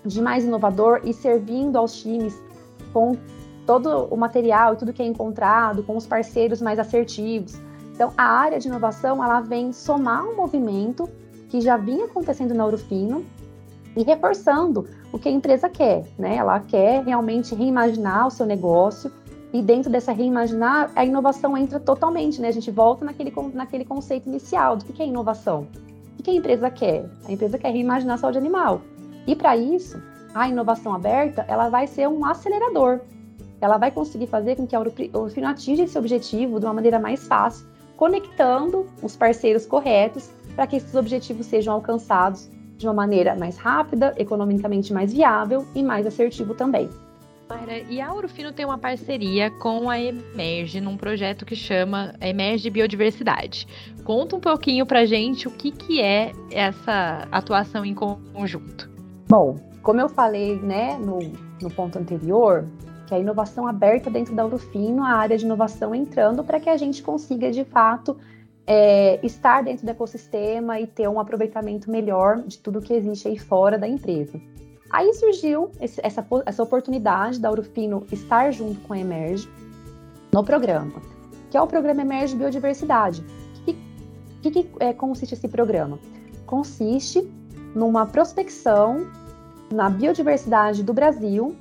de 0.04 0.20
mais 0.20 0.44
inovador 0.44 1.00
e 1.04 1.12
servindo 1.12 1.76
aos 1.76 2.00
times 2.00 2.40
com 2.92 3.16
todo 3.66 4.06
o 4.10 4.16
material 4.16 4.74
e 4.74 4.76
tudo 4.76 4.92
que 4.92 5.02
é 5.02 5.06
encontrado, 5.06 5.82
com 5.82 5.96
os 5.96 6.06
parceiros 6.06 6.60
mais 6.60 6.78
assertivos. 6.78 7.60
Então, 7.94 8.12
a 8.16 8.24
área 8.24 8.58
de 8.58 8.66
inovação 8.66 9.22
ela 9.22 9.40
vem 9.40 9.72
somar 9.72 10.24
um 10.24 10.34
movimento 10.34 11.08
que 11.48 11.60
já 11.60 11.76
vinha 11.76 12.06
acontecendo 12.06 12.54
na 12.54 12.66
Urufino 12.66 13.24
e 13.96 14.02
reforçando 14.02 14.88
o 15.12 15.18
que 15.18 15.28
a 15.28 15.32
empresa 15.32 15.68
quer, 15.68 16.04
né? 16.18 16.36
Ela 16.36 16.60
quer 16.60 17.04
realmente 17.04 17.54
reimaginar 17.54 18.26
o 18.26 18.30
seu 18.30 18.46
negócio 18.46 19.10
e 19.52 19.60
dentro 19.60 19.90
dessa 19.90 20.12
reimaginar 20.12 20.90
a 20.94 21.04
inovação 21.04 21.56
entra 21.56 21.80
totalmente, 21.80 22.40
né? 22.40 22.48
A 22.48 22.52
gente 22.52 22.70
volta 22.70 23.04
naquele, 23.04 23.32
naquele 23.52 23.84
conceito 23.84 24.28
inicial 24.28 24.76
do 24.76 24.84
que 24.84 25.02
é 25.02 25.06
inovação. 25.06 25.66
O 26.18 26.22
que 26.22 26.30
a 26.30 26.34
empresa 26.34 26.70
quer? 26.70 27.08
A 27.26 27.32
empresa 27.32 27.58
quer 27.58 27.72
reimaginar 27.72 28.14
a 28.14 28.18
saúde 28.18 28.38
animal. 28.38 28.80
E 29.30 29.36
para 29.36 29.56
isso, 29.56 30.02
a 30.34 30.48
inovação 30.48 30.92
aberta 30.92 31.44
ela 31.46 31.68
vai 31.68 31.86
ser 31.86 32.08
um 32.08 32.24
acelerador. 32.24 32.98
Ela 33.60 33.78
vai 33.78 33.92
conseguir 33.92 34.26
fazer 34.26 34.56
com 34.56 34.66
que 34.66 34.74
a 34.74 34.80
Urufino 34.80 35.46
atinja 35.46 35.84
esse 35.84 35.96
objetivo 35.96 36.58
de 36.58 36.66
uma 36.66 36.74
maneira 36.74 36.98
mais 36.98 37.28
fácil, 37.28 37.64
conectando 37.96 38.88
os 39.00 39.14
parceiros 39.14 39.66
corretos 39.66 40.28
para 40.56 40.66
que 40.66 40.74
esses 40.74 40.96
objetivos 40.96 41.46
sejam 41.46 41.74
alcançados 41.74 42.50
de 42.76 42.88
uma 42.88 42.92
maneira 42.92 43.36
mais 43.36 43.56
rápida, 43.56 44.12
economicamente 44.16 44.92
mais 44.92 45.12
viável 45.12 45.64
e 45.76 45.82
mais 45.84 46.08
assertivo 46.08 46.52
também. 46.52 46.90
Mayra, 47.48 47.78
e 47.88 48.00
a 48.00 48.12
Urufino 48.12 48.50
tem 48.50 48.64
uma 48.64 48.78
parceria 48.78 49.48
com 49.48 49.88
a 49.88 50.00
Emerge 50.00 50.80
num 50.80 50.96
projeto 50.96 51.46
que 51.46 51.54
chama 51.54 52.16
Emerge 52.20 52.68
Biodiversidade. 52.68 53.68
Conta 54.02 54.34
um 54.34 54.40
pouquinho 54.40 54.84
pra 54.84 55.04
gente 55.04 55.46
o 55.46 55.52
que, 55.52 55.70
que 55.70 56.00
é 56.00 56.32
essa 56.50 57.28
atuação 57.30 57.84
em 57.84 57.94
conjunto. 57.94 58.90
Bom, 59.30 59.54
como 59.80 60.00
eu 60.00 60.08
falei 60.08 60.56
né, 60.56 60.98
no, 60.98 61.20
no 61.62 61.70
ponto 61.70 61.96
anterior, 61.96 62.66
que 63.06 63.14
a 63.14 63.18
inovação 63.20 63.64
aberta 63.64 64.10
dentro 64.10 64.34
da 64.34 64.44
Urufino, 64.44 65.04
a 65.04 65.10
área 65.10 65.38
de 65.38 65.44
inovação 65.44 65.94
entrando 65.94 66.42
para 66.42 66.58
que 66.58 66.68
a 66.68 66.76
gente 66.76 67.00
consiga, 67.00 67.48
de 67.48 67.64
fato, 67.64 68.16
é, 68.66 69.24
estar 69.24 69.62
dentro 69.62 69.86
do 69.86 69.88
ecossistema 69.88 70.80
e 70.80 70.86
ter 70.88 71.08
um 71.08 71.20
aproveitamento 71.20 71.88
melhor 71.88 72.42
de 72.42 72.58
tudo 72.58 72.80
que 72.80 72.92
existe 72.92 73.28
aí 73.28 73.38
fora 73.38 73.78
da 73.78 73.86
empresa. 73.86 74.40
Aí 74.90 75.14
surgiu 75.14 75.70
esse, 75.80 76.00
essa, 76.02 76.26
essa 76.44 76.62
oportunidade 76.64 77.38
da 77.38 77.52
Urufino 77.52 78.04
estar 78.10 78.50
junto 78.50 78.80
com 78.80 78.94
a 78.94 78.98
Emerge 78.98 79.48
no 80.32 80.42
programa, 80.42 81.00
que 81.52 81.56
é 81.56 81.62
o 81.62 81.68
programa 81.68 82.00
Emerge 82.00 82.34
Biodiversidade. 82.34 83.24
O 83.60 83.62
que, 83.62 83.76
que, 84.42 84.50
que 84.50 84.70
é, 84.80 84.92
consiste 84.92 85.34
esse 85.34 85.46
programa? 85.46 86.00
Consiste 86.46 87.30
numa 87.74 88.06
prospecção 88.06 89.06
na 89.72 89.88
biodiversidade 89.88 90.82
do 90.82 90.92
Brasil 90.92 91.56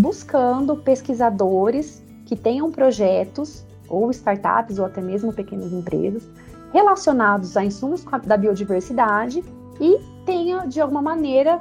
buscando 0.00 0.76
pesquisadores 0.76 2.02
que 2.24 2.34
tenham 2.34 2.70
projetos, 2.70 3.66
ou 3.88 4.10
startups, 4.10 4.78
ou 4.78 4.86
até 4.86 5.02
mesmo 5.02 5.32
pequenas 5.32 5.72
empresas, 5.72 6.26
relacionados 6.72 7.56
a 7.56 7.64
insumos 7.64 8.04
da 8.24 8.36
biodiversidade 8.36 9.44
e 9.78 9.98
tenha, 10.24 10.66
de 10.66 10.80
alguma 10.80 11.02
maneira, 11.02 11.60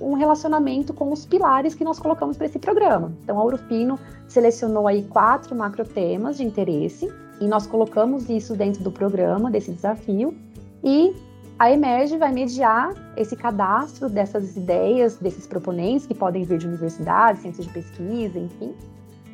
um 0.00 0.14
relacionamento 0.14 0.92
com 0.92 1.12
os 1.12 1.24
pilares 1.24 1.74
que 1.74 1.84
nós 1.84 1.98
colocamos 1.98 2.36
para 2.36 2.46
esse 2.46 2.58
programa. 2.58 3.12
Então, 3.22 3.38
a 3.38 3.44
Urufino 3.44 3.98
selecionou 4.26 4.88
aí 4.88 5.04
quatro 5.04 5.54
macrotemas 5.54 6.38
de 6.38 6.44
interesse 6.44 7.12
e 7.40 7.46
nós 7.46 7.66
colocamos 7.66 8.28
isso 8.28 8.56
dentro 8.56 8.82
do 8.82 8.90
programa, 8.90 9.50
desse 9.50 9.70
desafio, 9.70 10.34
e 10.82 11.14
a 11.58 11.70
Emerge 11.70 12.18
vai 12.18 12.30
mediar 12.32 12.92
esse 13.16 13.34
cadastro 13.34 14.10
dessas 14.10 14.56
ideias, 14.56 15.16
desses 15.16 15.46
proponentes, 15.46 16.06
que 16.06 16.14
podem 16.14 16.44
vir 16.44 16.58
de 16.58 16.66
universidades, 16.66 17.40
centros 17.42 17.66
de 17.66 17.72
pesquisa, 17.72 18.38
enfim, 18.38 18.74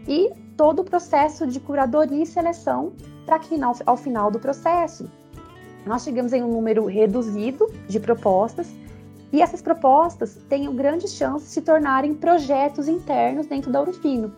e 0.07 0.31
todo 0.57 0.83
o 0.83 0.85
processo 0.85 1.47
de 1.47 1.59
curadoria 1.59 2.23
e 2.23 2.27
seleção 2.27 2.93
para 3.27 3.39
que 3.39 3.57
ao 3.85 3.97
final 3.97 4.31
do 4.31 4.39
processo 4.39 5.11
nós 5.85 6.05
chegamos 6.05 6.33
em 6.33 6.43
um 6.43 6.53
número 6.53 6.87
reduzido 6.87 7.69
de 7.89 7.99
propostas 7.99 8.69
e 9.33 9.43
essas 9.43 9.61
propostas 9.61 10.39
tenham 10.49 10.77
grandes 10.77 11.15
chances 11.15 11.49
de 11.49 11.55
se 11.55 11.63
tornarem 11.63 12.15
projetos 12.15 12.87
internos 12.87 13.47
dentro 13.47 13.73
da 13.73 13.81
Urufino. 13.81 14.33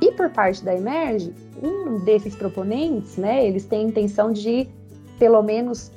E 0.00 0.12
por 0.12 0.30
parte 0.30 0.64
da 0.64 0.74
Emerge, 0.74 1.34
um 1.62 1.98
desses 2.04 2.34
proponentes, 2.34 3.16
né, 3.16 3.46
eles 3.46 3.66
têm 3.66 3.84
a 3.84 3.88
intenção 3.88 4.32
de 4.32 4.68
pelo 5.18 5.42
menos 5.42 5.90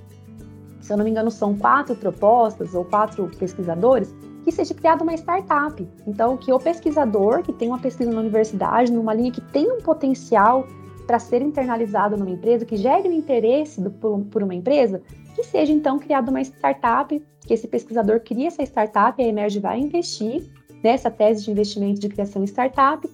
se 0.90 0.94
eu 0.94 0.98
não 0.98 1.06
me 1.06 1.12
engano, 1.12 1.30
são 1.30 1.56
quatro 1.56 1.96
propostas 1.96 2.74
ou 2.74 2.84
quatro 2.84 3.30
pesquisadores, 3.38 4.12
que 4.44 4.52
seja 4.52 4.74
criada 4.74 5.04
uma 5.04 5.14
startup. 5.14 5.88
Então, 6.08 6.36
que 6.36 6.52
o 6.52 6.60
pesquisador 6.60 7.44
que 7.44 7.54
tem 7.54 7.68
uma 7.68 7.78
pesquisa 7.78 8.10
na 8.10 8.20
universidade, 8.20 8.92
numa 8.92 9.14
linha 9.14 9.32
que 9.32 9.40
tem 9.40 9.72
um 9.72 9.78
potencial 9.82 10.66
para 11.06 11.20
ser 11.20 11.44
internalizado 11.44 12.18
numa 12.18 12.32
empresa, 12.32 12.66
que 12.66 12.76
gere 12.76 13.08
um 13.08 13.12
interesse 13.12 13.80
do, 13.80 13.92
por, 13.92 14.20
por, 14.32 14.42
uma 14.42 14.56
empresa, 14.56 15.00
que 15.36 15.44
seja 15.44 15.72
então 15.72 16.00
criada 16.00 16.32
uma 16.32 16.42
startup, 16.42 17.24
que 17.46 17.54
esse 17.54 17.68
pesquisador 17.68 18.22
crie 18.22 18.48
essa 18.48 18.64
startup, 18.64 19.22
a 19.22 19.28
Emerge 19.28 19.60
vai 19.60 19.80
investir 19.80 20.50
nessa 20.84 21.12
tese 21.12 21.46
de 21.46 21.52
investimento 21.52 22.00
de 22.00 22.10
criação 22.10 22.44
startup, 22.46 23.08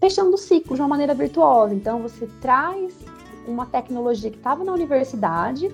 fechando 0.00 0.32
o 0.32 0.38
ciclo 0.38 0.74
de 0.74 0.80
uma 0.80 0.88
maneira 0.88 1.12
virtuosa. 1.12 1.74
Então, 1.74 2.00
você 2.00 2.26
traz 2.40 2.94
uma 3.46 3.66
tecnologia 3.66 4.30
que 4.30 4.38
estava 4.38 4.64
na 4.64 4.72
universidade, 4.72 5.68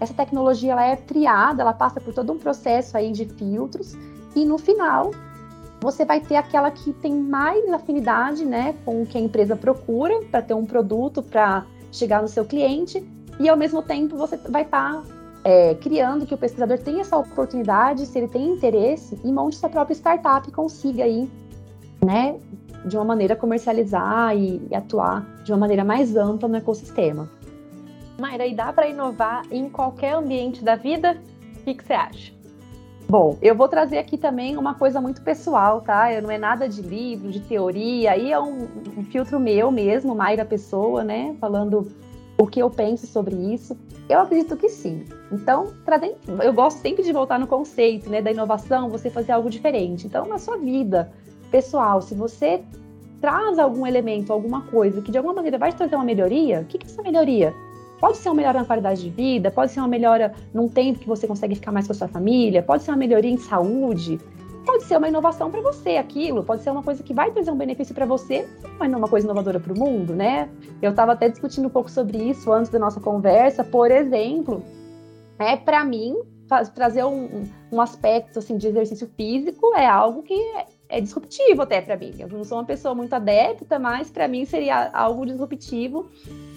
essa 0.00 0.14
tecnologia 0.14 0.72
ela 0.72 0.84
é 0.84 0.96
triada, 0.96 1.62
ela 1.62 1.72
passa 1.72 2.00
por 2.00 2.12
todo 2.12 2.32
um 2.32 2.38
processo 2.38 2.96
aí 2.96 3.12
de 3.12 3.24
filtros 3.24 3.96
e 4.34 4.44
no 4.44 4.58
final 4.58 5.10
você 5.80 6.04
vai 6.04 6.20
ter 6.20 6.36
aquela 6.36 6.70
que 6.70 6.92
tem 6.94 7.14
mais 7.14 7.70
afinidade, 7.72 8.44
né, 8.44 8.74
com 8.84 9.02
o 9.02 9.06
que 9.06 9.18
a 9.18 9.20
empresa 9.20 9.54
procura 9.54 10.22
para 10.30 10.40
ter 10.40 10.54
um 10.54 10.64
produto 10.64 11.22
para 11.22 11.66
chegar 11.92 12.22
no 12.22 12.28
seu 12.28 12.44
cliente 12.44 13.06
e 13.38 13.48
ao 13.48 13.56
mesmo 13.56 13.82
tempo 13.82 14.16
você 14.16 14.36
vai 14.48 14.62
estar 14.62 14.94
tá, 14.94 15.02
é, 15.44 15.74
criando 15.74 16.24
que 16.24 16.34
o 16.34 16.38
pesquisador 16.38 16.78
tenha 16.78 17.02
essa 17.02 17.16
oportunidade, 17.16 18.06
se 18.06 18.16
ele 18.16 18.28
tem 18.28 18.48
interesse, 18.48 19.18
e 19.22 19.30
monte 19.30 19.56
sua 19.56 19.68
própria 19.68 19.94
startup 19.94 20.48
e 20.48 20.52
consiga 20.52 21.04
aí, 21.04 21.30
né, 22.02 22.38
de 22.86 22.96
uma 22.96 23.04
maneira 23.04 23.36
comercializar 23.36 24.36
e, 24.36 24.66
e 24.70 24.74
atuar 24.74 25.26
de 25.44 25.52
uma 25.52 25.58
maneira 25.58 25.84
mais 25.84 26.16
ampla 26.16 26.48
no 26.48 26.56
ecossistema. 26.56 27.28
Mayra, 28.18 28.46
e 28.46 28.54
dá 28.54 28.72
para 28.72 28.88
inovar 28.88 29.42
em 29.50 29.68
qualquer 29.68 30.14
ambiente 30.14 30.64
da 30.64 30.76
vida? 30.76 31.16
O 31.56 31.64
que, 31.64 31.74
que, 31.74 31.84
você 31.84 31.92
acha? 31.92 32.32
Bom, 33.08 33.36
eu 33.42 33.54
vou 33.54 33.68
trazer 33.68 33.98
aqui 33.98 34.16
também 34.16 34.56
uma 34.56 34.74
coisa 34.74 35.00
muito 35.00 35.22
pessoal, 35.22 35.80
tá? 35.80 36.08
Não 36.22 36.30
é 36.30 36.38
nada 36.38 36.68
de 36.68 36.80
livro, 36.80 37.30
de 37.30 37.40
teoria, 37.40 38.12
aí 38.12 38.32
é 38.32 38.40
um, 38.40 38.68
um 38.96 39.04
filtro 39.04 39.38
meu 39.38 39.70
mesmo, 39.70 40.14
Mayra 40.14 40.44
Pessoa, 40.44 41.04
né? 41.04 41.34
Falando 41.40 41.86
o 42.38 42.46
que 42.46 42.60
eu 42.60 42.70
penso 42.70 43.06
sobre 43.06 43.34
isso. 43.34 43.76
Eu 44.08 44.20
acredito 44.20 44.56
que 44.56 44.68
sim. 44.68 45.04
Então, 45.30 45.72
eu 46.42 46.52
gosto 46.52 46.78
sempre 46.78 47.02
de 47.02 47.12
voltar 47.12 47.38
no 47.38 47.46
conceito, 47.46 48.10
né, 48.10 48.20
da 48.20 48.30
inovação, 48.30 48.88
você 48.88 49.10
fazer 49.10 49.32
algo 49.32 49.48
diferente. 49.48 50.06
Então, 50.06 50.26
na 50.26 50.38
sua 50.38 50.56
vida 50.56 51.12
pessoal, 51.50 52.00
se 52.02 52.14
você 52.14 52.62
traz 53.20 53.58
algum 53.58 53.86
elemento, 53.86 54.32
alguma 54.32 54.62
coisa 54.62 55.00
que 55.00 55.10
de 55.10 55.16
alguma 55.16 55.34
maneira 55.34 55.56
vai 55.56 55.72
te 55.72 55.76
trazer 55.76 55.94
uma 55.94 56.04
melhoria, 56.04 56.60
o 56.60 56.64
que, 56.66 56.76
que 56.76 56.86
é 56.86 56.90
essa 56.90 57.02
melhoria? 57.02 57.54
Pode 58.04 58.18
ser 58.18 58.28
uma 58.28 58.34
melhora 58.34 58.58
na 58.58 58.66
qualidade 58.66 59.02
de 59.02 59.08
vida, 59.08 59.50
pode 59.50 59.72
ser 59.72 59.80
uma 59.80 59.88
melhora 59.88 60.34
num 60.52 60.68
tempo 60.68 60.98
que 60.98 61.06
você 61.06 61.26
consegue 61.26 61.54
ficar 61.54 61.72
mais 61.72 61.86
com 61.86 61.94
a 61.94 61.96
sua 61.96 62.06
família, 62.06 62.62
pode 62.62 62.82
ser 62.82 62.90
uma 62.90 62.98
melhoria 62.98 63.30
em 63.30 63.38
saúde, 63.38 64.20
pode 64.66 64.84
ser 64.84 64.98
uma 64.98 65.08
inovação 65.08 65.50
para 65.50 65.62
você 65.62 65.96
aquilo, 65.96 66.44
pode 66.44 66.62
ser 66.62 66.68
uma 66.68 66.82
coisa 66.82 67.02
que 67.02 67.14
vai 67.14 67.30
trazer 67.30 67.50
um 67.50 67.56
benefício 67.56 67.94
para 67.94 68.04
você, 68.04 68.46
mas 68.78 68.90
não 68.90 68.98
uma 68.98 69.08
coisa 69.08 69.26
inovadora 69.26 69.58
para 69.58 69.72
o 69.72 69.78
mundo, 69.78 70.14
né? 70.14 70.50
Eu 70.82 70.90
estava 70.90 71.12
até 71.12 71.30
discutindo 71.30 71.64
um 71.64 71.70
pouco 71.70 71.90
sobre 71.90 72.18
isso 72.18 72.52
antes 72.52 72.70
da 72.70 72.78
nossa 72.78 73.00
conversa, 73.00 73.64
por 73.64 73.90
exemplo, 73.90 74.62
é 75.38 75.56
para 75.56 75.82
mim 75.82 76.14
trazer 76.74 77.04
um, 77.04 77.46
um, 77.72 77.80
aspecto 77.80 78.38
assim 78.38 78.58
de 78.58 78.68
exercício 78.68 79.08
físico 79.16 79.74
é 79.74 79.86
algo 79.86 80.22
que 80.22 80.34
é, 80.34 80.66
é 80.90 81.00
disruptivo 81.00 81.62
até 81.62 81.80
para 81.80 81.96
mim. 81.96 82.12
Eu 82.18 82.28
não 82.28 82.44
sou 82.44 82.58
uma 82.58 82.66
pessoa 82.66 82.94
muito 82.94 83.14
adepta, 83.14 83.78
mas 83.78 84.10
para 84.10 84.28
mim 84.28 84.44
seria 84.44 84.90
algo 84.92 85.24
disruptivo 85.24 86.06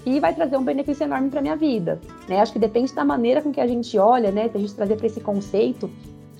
e 0.07 0.21
vai 0.21 0.33
trazer 0.33 0.55
um 0.55 0.63
benefício 0.63 1.03
enorme 1.03 1.29
para 1.29 1.41
minha 1.41 1.57
vida. 1.57 1.99
Né? 2.29 2.39
Acho 2.39 2.53
que 2.53 2.59
depende 2.59 2.93
da 2.93 3.03
maneira 3.03 3.41
com 3.41 3.51
que 3.51 3.59
a 3.59 3.67
gente 3.67 3.97
olha, 3.97 4.31
né? 4.31 4.47
Se 4.47 4.55
a 4.55 4.59
gente 4.59 4.73
trazer 4.73 4.95
para 4.95 5.05
esse 5.05 5.19
conceito 5.19 5.89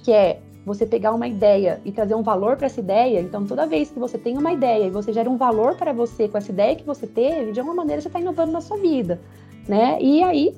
que 0.04 0.14
é 0.14 0.40
você 0.66 0.86
pegar 0.86 1.14
uma 1.14 1.28
ideia 1.28 1.82
e 1.84 1.92
trazer 1.92 2.16
um 2.16 2.24
valor 2.24 2.56
para 2.56 2.68
essa 2.68 2.80
ideia, 2.80 3.20
então 3.20 3.46
toda 3.46 3.66
vez 3.66 3.90
que 3.90 4.00
você 4.00 4.18
tem 4.18 4.38
uma 4.38 4.54
ideia 4.54 4.86
e 4.86 4.90
você 4.90 5.12
gera 5.12 5.30
um 5.30 5.36
valor 5.36 5.76
para 5.76 5.92
você 5.92 6.30
com 6.30 6.38
essa 6.38 6.50
ideia 6.50 6.78
que 6.78 6.86
você 6.86 7.06
teve, 7.06 7.52
de 7.52 7.60
alguma 7.60 7.76
maneira 7.76 8.02
você 8.02 8.08
está 8.08 8.22
inovando 8.22 8.54
na 8.54 8.62
sua 8.62 8.78
vida. 8.78 9.20
Né? 9.68 9.98
E 10.02 10.24
aí 10.24 10.56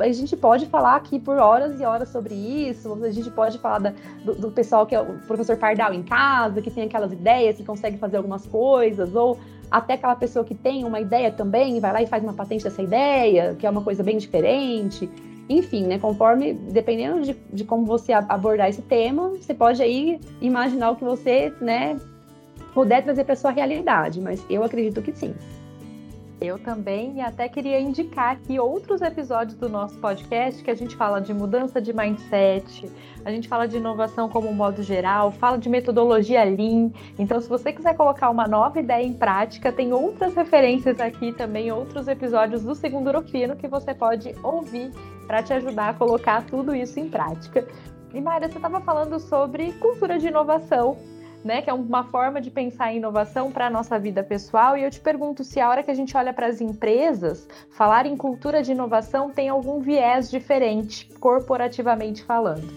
a 0.00 0.12
gente 0.12 0.34
pode 0.34 0.64
falar 0.66 0.96
aqui 0.96 1.18
por 1.18 1.36
horas 1.36 1.78
e 1.78 1.84
horas 1.84 2.08
sobre 2.08 2.34
isso. 2.34 2.98
A 3.04 3.10
gente 3.10 3.30
pode 3.30 3.58
falar 3.58 3.78
da, 3.78 3.94
do, 4.24 4.34
do, 4.34 4.50
pessoal 4.50 4.86
que 4.86 4.94
é 4.94 5.00
o 5.00 5.18
professor 5.26 5.56
Pardal 5.58 5.92
em 5.92 6.02
casa, 6.02 6.62
que 6.62 6.70
tem 6.70 6.84
aquelas 6.84 7.12
ideias, 7.12 7.56
que 7.56 7.64
consegue 7.64 7.98
fazer 7.98 8.16
algumas 8.16 8.46
coisas, 8.46 9.14
ou 9.14 9.38
até 9.70 9.94
aquela 9.94 10.16
pessoa 10.16 10.46
que 10.46 10.54
tem 10.54 10.84
uma 10.84 10.98
ideia 10.98 11.30
também, 11.30 11.78
vai 11.78 11.92
lá 11.92 12.02
e 12.02 12.06
faz 12.06 12.22
uma 12.22 12.32
patente 12.32 12.64
dessa 12.64 12.82
ideia, 12.82 13.54
que 13.58 13.66
é 13.66 13.70
uma 13.70 13.82
coisa 13.82 14.02
bem 14.02 14.16
diferente. 14.16 15.10
Enfim, 15.48 15.86
né, 15.86 15.98
conforme, 15.98 16.54
dependendo 16.54 17.22
de, 17.22 17.36
de 17.52 17.64
como 17.64 17.84
você 17.84 18.12
abordar 18.12 18.68
esse 18.68 18.82
tema, 18.82 19.30
você 19.30 19.54
pode 19.54 19.82
aí 19.82 20.20
imaginar 20.40 20.90
o 20.90 20.96
que 20.96 21.04
você, 21.04 21.52
né, 21.60 21.96
puder 22.74 23.02
trazer 23.02 23.24
para 23.24 23.34
sua 23.34 23.50
realidade, 23.50 24.20
mas 24.20 24.44
eu 24.48 24.62
acredito 24.62 25.02
que 25.02 25.12
sim. 25.12 25.34
Eu 26.40 26.56
também, 26.56 27.16
e 27.16 27.20
até 27.20 27.48
queria 27.48 27.80
indicar 27.80 28.32
aqui 28.32 28.60
outros 28.60 29.02
episódios 29.02 29.58
do 29.58 29.68
nosso 29.68 29.98
podcast 29.98 30.62
que 30.62 30.70
a 30.70 30.74
gente 30.74 30.94
fala 30.94 31.20
de 31.20 31.34
mudança 31.34 31.80
de 31.80 31.92
mindset, 31.92 32.88
a 33.24 33.30
gente 33.32 33.48
fala 33.48 33.66
de 33.66 33.76
inovação 33.76 34.28
como 34.28 34.48
um 34.48 34.54
modo 34.54 34.80
geral, 34.80 35.32
fala 35.32 35.58
de 35.58 35.68
metodologia 35.68 36.44
Lean. 36.44 36.92
Então, 37.18 37.40
se 37.40 37.48
você 37.48 37.72
quiser 37.72 37.96
colocar 37.96 38.30
uma 38.30 38.46
nova 38.46 38.78
ideia 38.78 39.04
em 39.04 39.12
prática, 39.12 39.72
tem 39.72 39.92
outras 39.92 40.34
referências 40.36 41.00
aqui 41.00 41.32
também, 41.32 41.72
outros 41.72 42.06
episódios 42.06 42.62
do 42.62 42.74
Segundo 42.74 43.08
Urofino 43.08 43.56
que 43.56 43.66
você 43.66 43.92
pode 43.92 44.32
ouvir 44.40 44.92
para 45.26 45.42
te 45.42 45.52
ajudar 45.52 45.88
a 45.88 45.94
colocar 45.94 46.46
tudo 46.46 46.72
isso 46.72 47.00
em 47.00 47.08
prática. 47.08 47.66
E 48.14 48.20
Mayra, 48.20 48.48
você 48.48 48.58
estava 48.58 48.80
falando 48.80 49.18
sobre 49.18 49.72
cultura 49.72 50.18
de 50.18 50.28
inovação 50.28 50.96
né, 51.48 51.62
que 51.62 51.70
é 51.70 51.72
uma 51.72 52.04
forma 52.04 52.42
de 52.42 52.50
pensar 52.50 52.92
em 52.92 52.98
inovação 52.98 53.50
para 53.50 53.68
a 53.68 53.70
nossa 53.70 53.98
vida 53.98 54.22
pessoal. 54.22 54.76
E 54.76 54.84
eu 54.84 54.90
te 54.90 55.00
pergunto 55.00 55.42
se 55.42 55.58
a 55.58 55.70
hora 55.70 55.82
que 55.82 55.90
a 55.90 55.94
gente 55.94 56.14
olha 56.14 56.30
para 56.30 56.46
as 56.46 56.60
empresas, 56.60 57.48
falar 57.70 58.04
em 58.04 58.18
cultura 58.18 58.62
de 58.62 58.72
inovação 58.72 59.30
tem 59.30 59.48
algum 59.48 59.80
viés 59.80 60.30
diferente, 60.30 61.08
corporativamente 61.18 62.22
falando. 62.22 62.68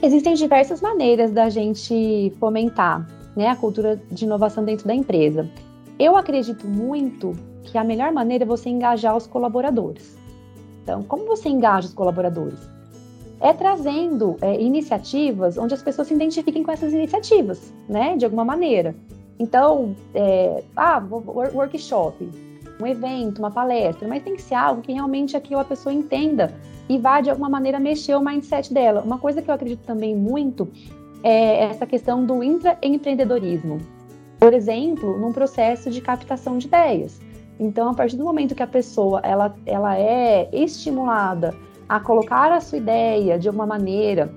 Existem 0.00 0.34
diversas 0.34 0.80
maneiras 0.80 1.32
da 1.32 1.48
gente 1.48 2.32
fomentar 2.38 3.04
né, 3.34 3.48
a 3.48 3.56
cultura 3.56 4.00
de 4.12 4.24
inovação 4.24 4.64
dentro 4.64 4.86
da 4.86 4.94
empresa. 4.94 5.50
Eu 5.98 6.16
acredito 6.16 6.68
muito 6.68 7.32
que 7.64 7.76
a 7.76 7.82
melhor 7.82 8.12
maneira 8.12 8.44
é 8.44 8.46
você 8.46 8.68
engajar 8.68 9.16
os 9.16 9.26
colaboradores. 9.26 10.16
Então, 10.84 11.02
como 11.02 11.26
você 11.26 11.48
engaja 11.48 11.88
os 11.88 11.94
colaboradores? 11.94 12.77
É 13.40 13.52
trazendo 13.52 14.36
é, 14.40 14.60
iniciativas 14.60 15.56
onde 15.56 15.74
as 15.74 15.82
pessoas 15.82 16.08
se 16.08 16.14
identifiquem 16.14 16.62
com 16.62 16.72
essas 16.72 16.92
iniciativas, 16.92 17.72
né, 17.88 18.16
de 18.16 18.24
alguma 18.24 18.44
maneira. 18.44 18.94
Então, 19.38 19.94
é, 20.14 20.64
ah, 20.76 21.02
workshop, 21.54 22.28
um 22.80 22.86
evento, 22.86 23.38
uma 23.38 23.50
palestra, 23.50 24.08
mas 24.08 24.22
tem 24.22 24.34
que 24.34 24.42
ser 24.42 24.54
algo 24.54 24.82
que 24.82 24.92
realmente 24.92 25.36
a 25.36 25.64
pessoa 25.64 25.92
entenda 25.92 26.52
e 26.88 26.98
vá 26.98 27.20
de 27.20 27.30
alguma 27.30 27.48
maneira 27.48 27.78
mexer 27.78 28.14
o 28.16 28.20
mindset 28.20 28.72
dela. 28.72 29.02
Uma 29.02 29.18
coisa 29.18 29.40
que 29.40 29.50
eu 29.50 29.54
acredito 29.54 29.84
também 29.84 30.16
muito 30.16 30.68
é 31.22 31.64
essa 31.64 31.86
questão 31.86 32.24
do 32.24 32.42
intraempreendedorismo. 32.42 33.78
Por 34.38 34.54
exemplo, 34.54 35.18
num 35.18 35.32
processo 35.32 35.90
de 35.90 36.00
captação 36.00 36.58
de 36.58 36.66
ideias. 36.66 37.20
Então, 37.58 37.90
a 37.90 37.94
partir 37.94 38.16
do 38.16 38.24
momento 38.24 38.54
que 38.54 38.62
a 38.62 38.68
pessoa 38.68 39.20
ela, 39.24 39.54
ela 39.66 39.98
é 39.98 40.48
estimulada 40.52 41.54
a 41.88 41.98
colocar 41.98 42.52
a 42.52 42.60
sua 42.60 42.78
ideia 42.78 43.38
de 43.38 43.48
alguma 43.48 43.66
maneira, 43.66 44.32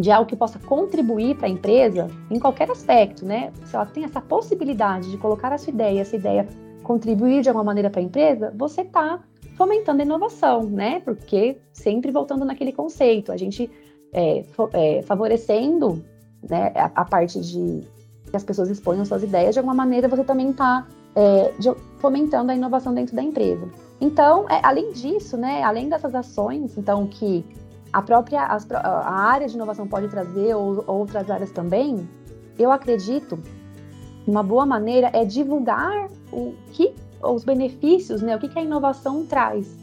de 0.00 0.10
algo 0.10 0.28
que 0.28 0.36
possa 0.36 0.58
contribuir 0.58 1.36
para 1.36 1.46
a 1.46 1.50
empresa, 1.50 2.08
em 2.30 2.38
qualquer 2.38 2.70
aspecto, 2.70 3.24
né? 3.24 3.52
Se 3.64 3.74
ela 3.74 3.86
tem 3.86 4.04
essa 4.04 4.20
possibilidade 4.20 5.10
de 5.10 5.16
colocar 5.16 5.52
a 5.52 5.58
sua 5.58 5.72
ideia, 5.72 6.00
essa 6.00 6.16
ideia 6.16 6.46
contribuir 6.82 7.42
de 7.42 7.48
alguma 7.48 7.64
maneira 7.64 7.88
para 7.88 8.00
a 8.00 8.04
empresa, 8.04 8.52
você 8.56 8.82
está 8.82 9.20
fomentando 9.56 10.02
a 10.02 10.04
inovação, 10.04 10.64
né? 10.64 11.00
Porque 11.00 11.58
sempre 11.72 12.10
voltando 12.10 12.44
naquele 12.44 12.72
conceito, 12.72 13.30
a 13.30 13.36
gente 13.36 13.70
é, 14.12 14.44
é, 14.72 15.02
favorecendo 15.02 16.04
né, 16.48 16.72
a, 16.74 17.02
a, 17.02 17.04
parte 17.04 17.40
de 17.40 17.86
que 18.28 18.36
as 18.36 18.44
pessoas 18.44 18.68
exponham 18.68 19.04
suas 19.04 19.22
ideias, 19.22 19.54
de 19.54 19.58
alguma 19.58 19.74
maneira 19.74 20.08
você 20.08 20.24
também 20.24 20.50
está 20.50 20.86
é, 21.14 21.52
fomentando 21.98 22.50
a 22.50 22.54
inovação 22.54 22.94
dentro 22.94 23.14
da 23.14 23.22
empresa. 23.22 23.68
Então, 24.00 24.48
é, 24.48 24.60
além 24.62 24.92
disso, 24.92 25.36
né, 25.36 25.62
além 25.62 25.88
dessas 25.88 26.14
ações, 26.14 26.76
então 26.76 27.06
que 27.06 27.44
a 27.92 28.02
própria 28.02 28.46
as, 28.46 28.70
a 28.70 29.10
área 29.10 29.46
de 29.46 29.54
inovação 29.54 29.86
pode 29.86 30.08
trazer 30.08 30.54
ou 30.54 30.82
outras 30.86 31.30
áreas 31.30 31.50
também, 31.50 32.08
eu 32.58 32.72
acredito 32.72 33.38
uma 34.26 34.42
boa 34.42 34.64
maneira 34.64 35.10
é 35.12 35.24
divulgar 35.24 36.08
o 36.32 36.54
que 36.72 36.94
os 37.22 37.44
benefícios, 37.44 38.22
né, 38.22 38.34
o 38.34 38.38
que, 38.38 38.48
que 38.48 38.58
a 38.58 38.62
inovação 38.62 39.24
traz. 39.26 39.76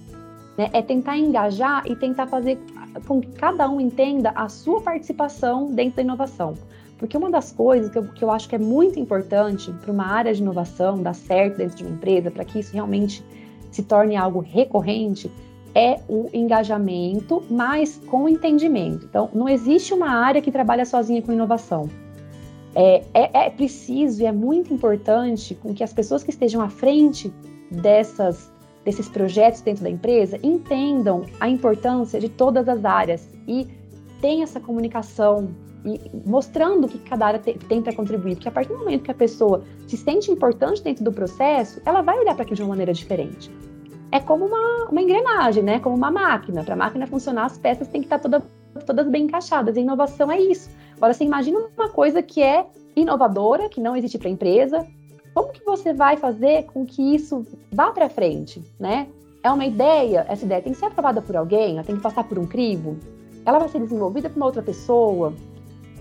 Né? 0.57 0.69
É 0.73 0.81
tentar 0.81 1.17
engajar 1.17 1.83
e 1.85 1.95
tentar 1.95 2.27
fazer 2.27 2.59
com 3.07 3.21
que 3.21 3.31
cada 3.33 3.69
um 3.69 3.79
entenda 3.79 4.31
a 4.35 4.49
sua 4.49 4.81
participação 4.81 5.71
dentro 5.71 5.97
da 5.97 6.01
inovação. 6.01 6.55
Porque 6.99 7.17
uma 7.17 7.31
das 7.31 7.51
coisas 7.53 7.89
que 7.89 7.97
eu, 7.97 8.03
que 8.03 8.23
eu 8.23 8.29
acho 8.29 8.47
que 8.49 8.55
é 8.55 8.59
muito 8.59 8.99
importante 8.99 9.71
para 9.71 9.91
uma 9.91 10.05
área 10.05 10.33
de 10.33 10.41
inovação 10.41 11.01
dar 11.01 11.15
certo 11.15 11.57
dentro 11.57 11.77
de 11.77 11.83
uma 11.83 11.93
empresa, 11.93 12.29
para 12.29 12.43
que 12.43 12.59
isso 12.59 12.73
realmente 12.73 13.23
se 13.71 13.81
torne 13.83 14.17
algo 14.17 14.41
recorrente, 14.41 15.31
é 15.73 15.99
o 16.09 16.29
engajamento, 16.33 17.41
mas 17.49 18.01
com 18.07 18.27
entendimento. 18.27 19.05
Então, 19.05 19.29
não 19.33 19.47
existe 19.47 19.93
uma 19.93 20.09
área 20.09 20.41
que 20.41 20.51
trabalha 20.51 20.85
sozinha 20.85 21.21
com 21.21 21.31
inovação. 21.31 21.89
É, 22.75 23.03
é, 23.13 23.45
é 23.45 23.49
preciso 23.49 24.21
e 24.21 24.25
é 24.25 24.31
muito 24.31 24.73
importante 24.73 25.55
com 25.55 25.73
que 25.73 25.83
as 25.83 25.93
pessoas 25.93 26.23
que 26.23 26.31
estejam 26.31 26.61
à 26.61 26.69
frente 26.69 27.31
dessas, 27.71 28.51
desses 28.83 29.07
projetos 29.07 29.61
dentro 29.61 29.83
da 29.83 29.89
empresa 29.89 30.37
entendam 30.43 31.23
a 31.39 31.47
importância 31.47 32.19
de 32.19 32.27
todas 32.27 32.67
as 32.67 32.83
áreas 32.83 33.27
e 33.47 33.67
tenham 34.19 34.43
essa 34.43 34.59
comunicação 34.59 35.49
e 35.85 35.99
mostrando 36.25 36.85
o 36.85 36.89
que 36.89 36.97
cada 36.99 37.27
área 37.27 37.39
tem 37.39 37.81
para 37.81 37.93
contribuir. 37.93 38.35
Porque 38.35 38.49
a 38.49 38.51
partir 38.51 38.69
do 38.69 38.79
momento 38.79 39.03
que 39.03 39.11
a 39.11 39.15
pessoa 39.15 39.63
se 39.87 39.97
sente 39.97 40.31
importante 40.31 40.83
dentro 40.83 41.03
do 41.03 41.11
processo, 41.11 41.81
ela 41.85 42.01
vai 42.01 42.19
olhar 42.19 42.33
para 42.33 42.43
aquilo 42.43 42.55
de 42.55 42.63
uma 42.63 42.69
maneira 42.69 42.93
diferente. 42.93 43.51
É 44.11 44.19
como 44.19 44.45
uma, 44.45 44.89
uma 44.89 45.01
engrenagem, 45.01 45.63
né? 45.63 45.79
Como 45.79 45.95
uma 45.95 46.11
máquina. 46.11 46.63
Para 46.63 46.73
a 46.73 46.77
máquina 46.77 47.07
funcionar, 47.07 47.45
as 47.45 47.57
peças 47.57 47.87
têm 47.87 48.01
que 48.01 48.07
estar 48.07 48.19
toda, 48.19 48.41
todas 48.85 49.07
bem 49.07 49.23
encaixadas. 49.23 49.77
E 49.77 49.81
inovação 49.81 50.31
é 50.31 50.39
isso. 50.39 50.69
Agora, 50.97 51.13
você 51.13 51.23
imagina 51.23 51.59
uma 51.77 51.89
coisa 51.89 52.21
que 52.21 52.41
é 52.41 52.65
inovadora, 52.95 53.69
que 53.69 53.79
não 53.79 53.95
existe 53.95 54.17
para 54.17 54.27
a 54.27 54.31
empresa. 54.31 54.85
Como 55.33 55.53
que 55.53 55.63
você 55.63 55.93
vai 55.93 56.17
fazer 56.17 56.63
com 56.65 56.85
que 56.85 57.15
isso 57.15 57.45
vá 57.71 57.91
para 57.91 58.09
frente, 58.09 58.61
né? 58.79 59.07
É 59.41 59.49
uma 59.49 59.65
ideia, 59.65 60.25
essa 60.27 60.43
ideia 60.43 60.61
tem 60.61 60.73
que 60.73 60.79
ser 60.79 60.87
aprovada 60.87 61.21
por 61.21 61.37
alguém, 61.37 61.75
ela 61.75 61.83
tem 61.83 61.95
que 61.95 62.01
passar 62.01 62.25
por 62.25 62.37
um 62.37 62.45
crivo, 62.45 62.97
ela 63.45 63.57
vai 63.57 63.69
ser 63.69 63.79
desenvolvida 63.79 64.29
por 64.29 64.35
uma 64.35 64.47
outra 64.47 64.61
pessoa, 64.61 65.33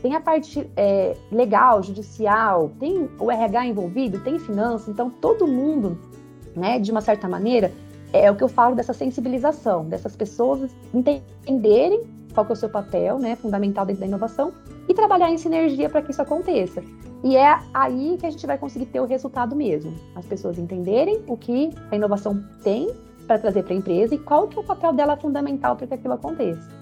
tem 0.03 0.15
a 0.15 0.21
parte 0.21 0.69
é, 0.77 1.17
legal, 1.31 1.83
judicial, 1.83 2.71
tem 2.79 3.09
o 3.19 3.31
RH 3.31 3.67
envolvido, 3.67 4.21
tem 4.21 4.39
finanças, 4.39 4.89
então 4.89 5.11
todo 5.11 5.47
mundo, 5.47 5.99
né, 6.55 6.79
de 6.79 6.91
uma 6.91 7.01
certa 7.01 7.29
maneira, 7.29 7.73
é 8.13 8.31
o 8.31 8.37
que 8.37 8.43
eu 8.43 8.49
falo 8.49 8.75
dessa 8.75 8.93
sensibilização, 8.93 9.85
dessas 9.85 10.17
pessoas 10.17 10.71
entenderem 10.95 12.03
qual 12.33 12.47
que 12.47 12.53
é 12.53 12.55
o 12.55 12.57
seu 12.57 12.69
papel, 12.69 13.19
né, 13.19 13.37
fundamental 13.37 13.85
dentro 13.85 14.01
da 14.01 14.07
inovação, 14.07 14.53
e 14.89 14.95
trabalhar 14.95 15.31
em 15.31 15.37
sinergia 15.37 15.89
para 15.89 16.01
que 16.01 16.11
isso 16.11 16.23
aconteça. 16.23 16.83
E 17.23 17.37
é 17.37 17.59
aí 17.75 18.17
que 18.19 18.27
a 18.27 18.31
gente 18.31 18.47
vai 18.47 18.57
conseguir 18.57 18.87
ter 18.87 19.01
o 19.01 19.05
resultado 19.05 19.55
mesmo. 19.57 19.93
As 20.15 20.25
pessoas 20.25 20.59
entenderem 20.59 21.23
o 21.27 21.37
que 21.37 21.71
a 21.91 21.97
inovação 21.97 22.43
tem 22.63 22.89
para 23.27 23.39
trazer 23.39 23.65
para 23.65 23.75
a 23.75 23.77
empresa 23.77 24.15
e 24.15 24.19
qual 24.19 24.47
que 24.47 24.57
é 24.57 24.61
o 24.61 24.65
papel 24.65 24.93
dela 24.93 25.17
fundamental 25.17 25.77
para 25.77 25.87
que 25.87 25.95
aquilo 25.95 26.15
aconteça. 26.15 26.78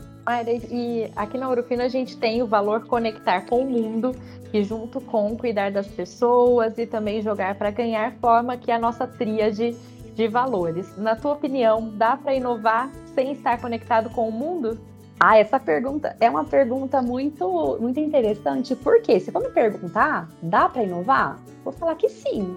E 0.70 1.10
aqui 1.14 1.38
na 1.38 1.48
Urufina 1.48 1.84
a 1.84 1.88
gente 1.88 2.16
tem 2.16 2.42
o 2.42 2.46
valor 2.46 2.86
conectar 2.86 3.42
com 3.42 3.60
o 3.60 3.70
mundo, 3.70 4.12
que 4.50 4.64
junto 4.64 5.00
com 5.00 5.36
cuidar 5.36 5.70
das 5.70 5.86
pessoas 5.86 6.76
e 6.78 6.86
também 6.86 7.22
jogar 7.22 7.54
para 7.54 7.70
ganhar 7.70 8.12
forma 8.14 8.56
que 8.56 8.72
é 8.72 8.74
a 8.74 8.78
nossa 8.78 9.06
tríade 9.06 9.76
de 10.16 10.26
valores. 10.26 10.96
Na 10.96 11.14
tua 11.14 11.34
opinião, 11.34 11.90
dá 11.94 12.16
para 12.16 12.34
inovar 12.34 12.90
sem 13.14 13.32
estar 13.32 13.60
conectado 13.60 14.10
com 14.10 14.28
o 14.28 14.32
mundo? 14.32 14.80
Ah, 15.20 15.38
essa 15.38 15.60
pergunta 15.60 16.16
é 16.20 16.28
uma 16.28 16.44
pergunta 16.44 17.00
muito, 17.00 17.78
muito 17.80 18.00
interessante, 18.00 18.74
porque 18.74 19.20
se 19.20 19.30
for 19.30 19.42
me 19.42 19.50
perguntar, 19.50 20.28
dá 20.42 20.68
para 20.68 20.82
inovar? 20.82 21.38
Vou 21.62 21.72
falar 21.72 21.94
que 21.94 22.08
sim. 22.08 22.56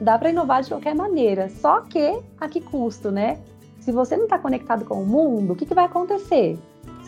Dá 0.00 0.16
para 0.16 0.30
inovar 0.30 0.62
de 0.62 0.68
qualquer 0.68 0.94
maneira, 0.94 1.48
só 1.48 1.80
que 1.80 2.20
a 2.40 2.48
que 2.48 2.60
custo, 2.60 3.10
né? 3.10 3.38
Se 3.80 3.90
você 3.90 4.16
não 4.16 4.24
está 4.24 4.38
conectado 4.38 4.84
com 4.84 5.02
o 5.02 5.06
mundo, 5.06 5.52
o 5.52 5.56
que, 5.56 5.66
que 5.66 5.74
vai 5.74 5.86
acontecer? 5.86 6.58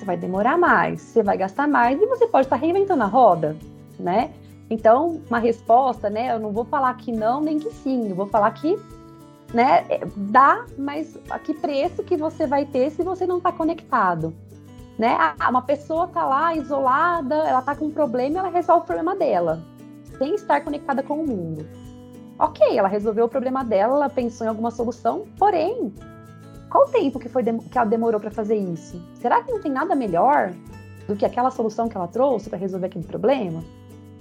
Você 0.03 0.05
vai 0.05 0.17
demorar 0.17 0.59
mais, 0.59 1.01
você 1.01 1.23
vai 1.23 1.37
gastar 1.37 1.69
mais 1.69 2.01
e 2.01 2.07
você 2.07 2.27
pode 2.27 2.47
estar 2.47 2.57
reinventando 2.57 3.05
a 3.05 3.07
roda, 3.07 3.57
né? 3.99 4.33
Então, 4.69 5.21
uma 5.29 5.39
resposta, 5.39 6.11
né? 6.11 6.35
Eu 6.35 6.41
não 6.41 6.51
vou 6.51 6.65
falar 6.65 6.93
que 6.95 7.13
não 7.13 7.41
nem 7.41 7.59
que 7.59 7.71
sim, 7.71 8.11
eu 8.11 8.17
vou 8.17 8.27
falar 8.27 8.51
que 8.51 8.79
né, 9.55 9.85
é, 9.91 10.01
dá, 10.17 10.65
mas 10.79 11.17
a 11.29 11.39
que 11.39 11.53
preço 11.53 12.03
que 12.03 12.17
você 12.17 12.47
vai 12.47 12.65
ter 12.65 12.91
se 12.91 13.03
você 13.03 13.27
não 13.27 13.37
está 13.37 13.53
conectado? 13.53 14.35
Né? 14.99 15.17
Ah, 15.19 15.51
uma 15.51 15.63
pessoa 15.63 16.09
tá 16.09 16.25
lá 16.25 16.55
isolada, 16.55 17.35
ela 17.35 17.63
tá 17.63 17.77
com 17.77 17.87
um 17.87 17.91
problema, 17.91 18.39
ela 18.39 18.49
resolve 18.49 18.83
o 18.83 18.87
problema 18.87 19.15
dela, 19.15 19.63
sem 20.19 20.35
estar 20.35 20.63
conectada 20.63 21.03
com 21.03 21.21
o 21.21 21.27
mundo. 21.27 21.67
Ok, 22.39 22.77
ela 22.77 22.89
resolveu 22.89 23.27
o 23.27 23.29
problema 23.29 23.63
dela, 23.63 23.95
ela 23.97 24.09
pensou 24.09 24.47
em 24.47 24.49
alguma 24.49 24.71
solução, 24.71 25.27
porém, 25.39 25.93
qual 26.73 26.85
o 26.85 26.89
tempo 26.89 27.19
que, 27.19 27.29
foi 27.29 27.43
que 27.45 27.77
ela 27.77 27.87
demorou 27.87 28.19
para 28.19 28.31
fazer 28.31 28.57
isso? 28.57 28.99
Será 29.21 29.43
que 29.43 29.53
não 29.53 29.61
tem 29.61 29.71
nada 29.71 29.95
melhor 29.95 30.55
do 31.07 31.15
que 31.15 31.27
aquela 31.27 31.51
solução 31.51 31.87
que 31.87 31.95
ela 31.95 32.09
trouxe 32.09 32.49
para 32.49 32.59
resolver 32.59 32.87
aquele 32.87 33.05
problema? 33.05 33.63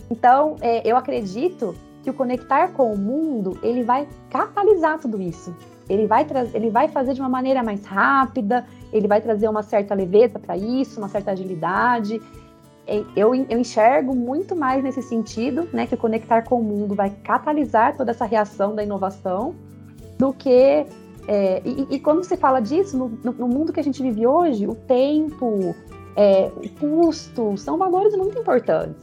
Então, 0.10 0.58
é, 0.60 0.86
eu 0.86 0.98
acredito 0.98 1.74
que 2.04 2.10
o 2.10 2.14
conectar 2.14 2.74
com 2.74 2.92
o 2.92 2.98
mundo 2.98 3.58
ele 3.64 3.84
vai 3.84 4.06
catalisar 4.30 5.00
tudo 5.00 5.22
isso. 5.22 5.56
Ele 5.88 6.06
vai, 6.08 6.28
ele 6.54 6.70
vai 6.70 6.90
fazer 6.90 7.14
de 7.14 7.22
uma 7.22 7.30
maneira 7.30 7.64
mais 7.64 7.86
rápida, 7.86 8.66
ele 8.92 9.08
vai 9.08 9.22
trazer 9.22 9.48
uma 9.48 9.64
certa 9.64 9.96
leveza 9.96 10.38
para 10.38 10.58
isso, 10.58 11.00
uma 11.00 11.08
certa 11.08 11.32
agilidade. 11.32 12.22
Eu, 13.16 13.34
eu 13.34 13.60
enxergo 13.60 14.14
muito 14.14 14.58
mais 14.58 14.84
nesse 14.84 15.02
sentido, 15.02 15.70
né, 15.72 15.88
que 15.88 15.96
o 15.96 15.98
conectar 15.98 16.42
com 16.42 16.60
o 16.60 16.64
mundo 16.64 16.96
vai 16.96 17.12
catalisar 17.24 17.96
toda 17.96 18.12
essa 18.12 18.26
reação 18.26 18.76
da 18.76 18.84
inovação, 18.84 19.56
do 20.18 20.34
que 20.34 20.86
é, 21.28 21.62
e, 21.64 21.88
e, 21.96 22.00
quando 22.00 22.24
se 22.24 22.36
fala 22.36 22.60
disso, 22.60 22.98
no, 22.98 23.10
no, 23.32 23.48
mundo 23.48 23.72
que 23.72 23.80
a 23.80 23.84
gente 23.84 24.02
vive 24.02 24.26
hoje, 24.26 24.68
o 24.68 24.76
tempo, 24.76 25.76
é, 26.16 26.52
o 26.56 26.70
custo, 26.80 27.56
são 27.58 27.78
valores 27.78 28.16
muito 28.16 28.40
importantes. 28.40 28.96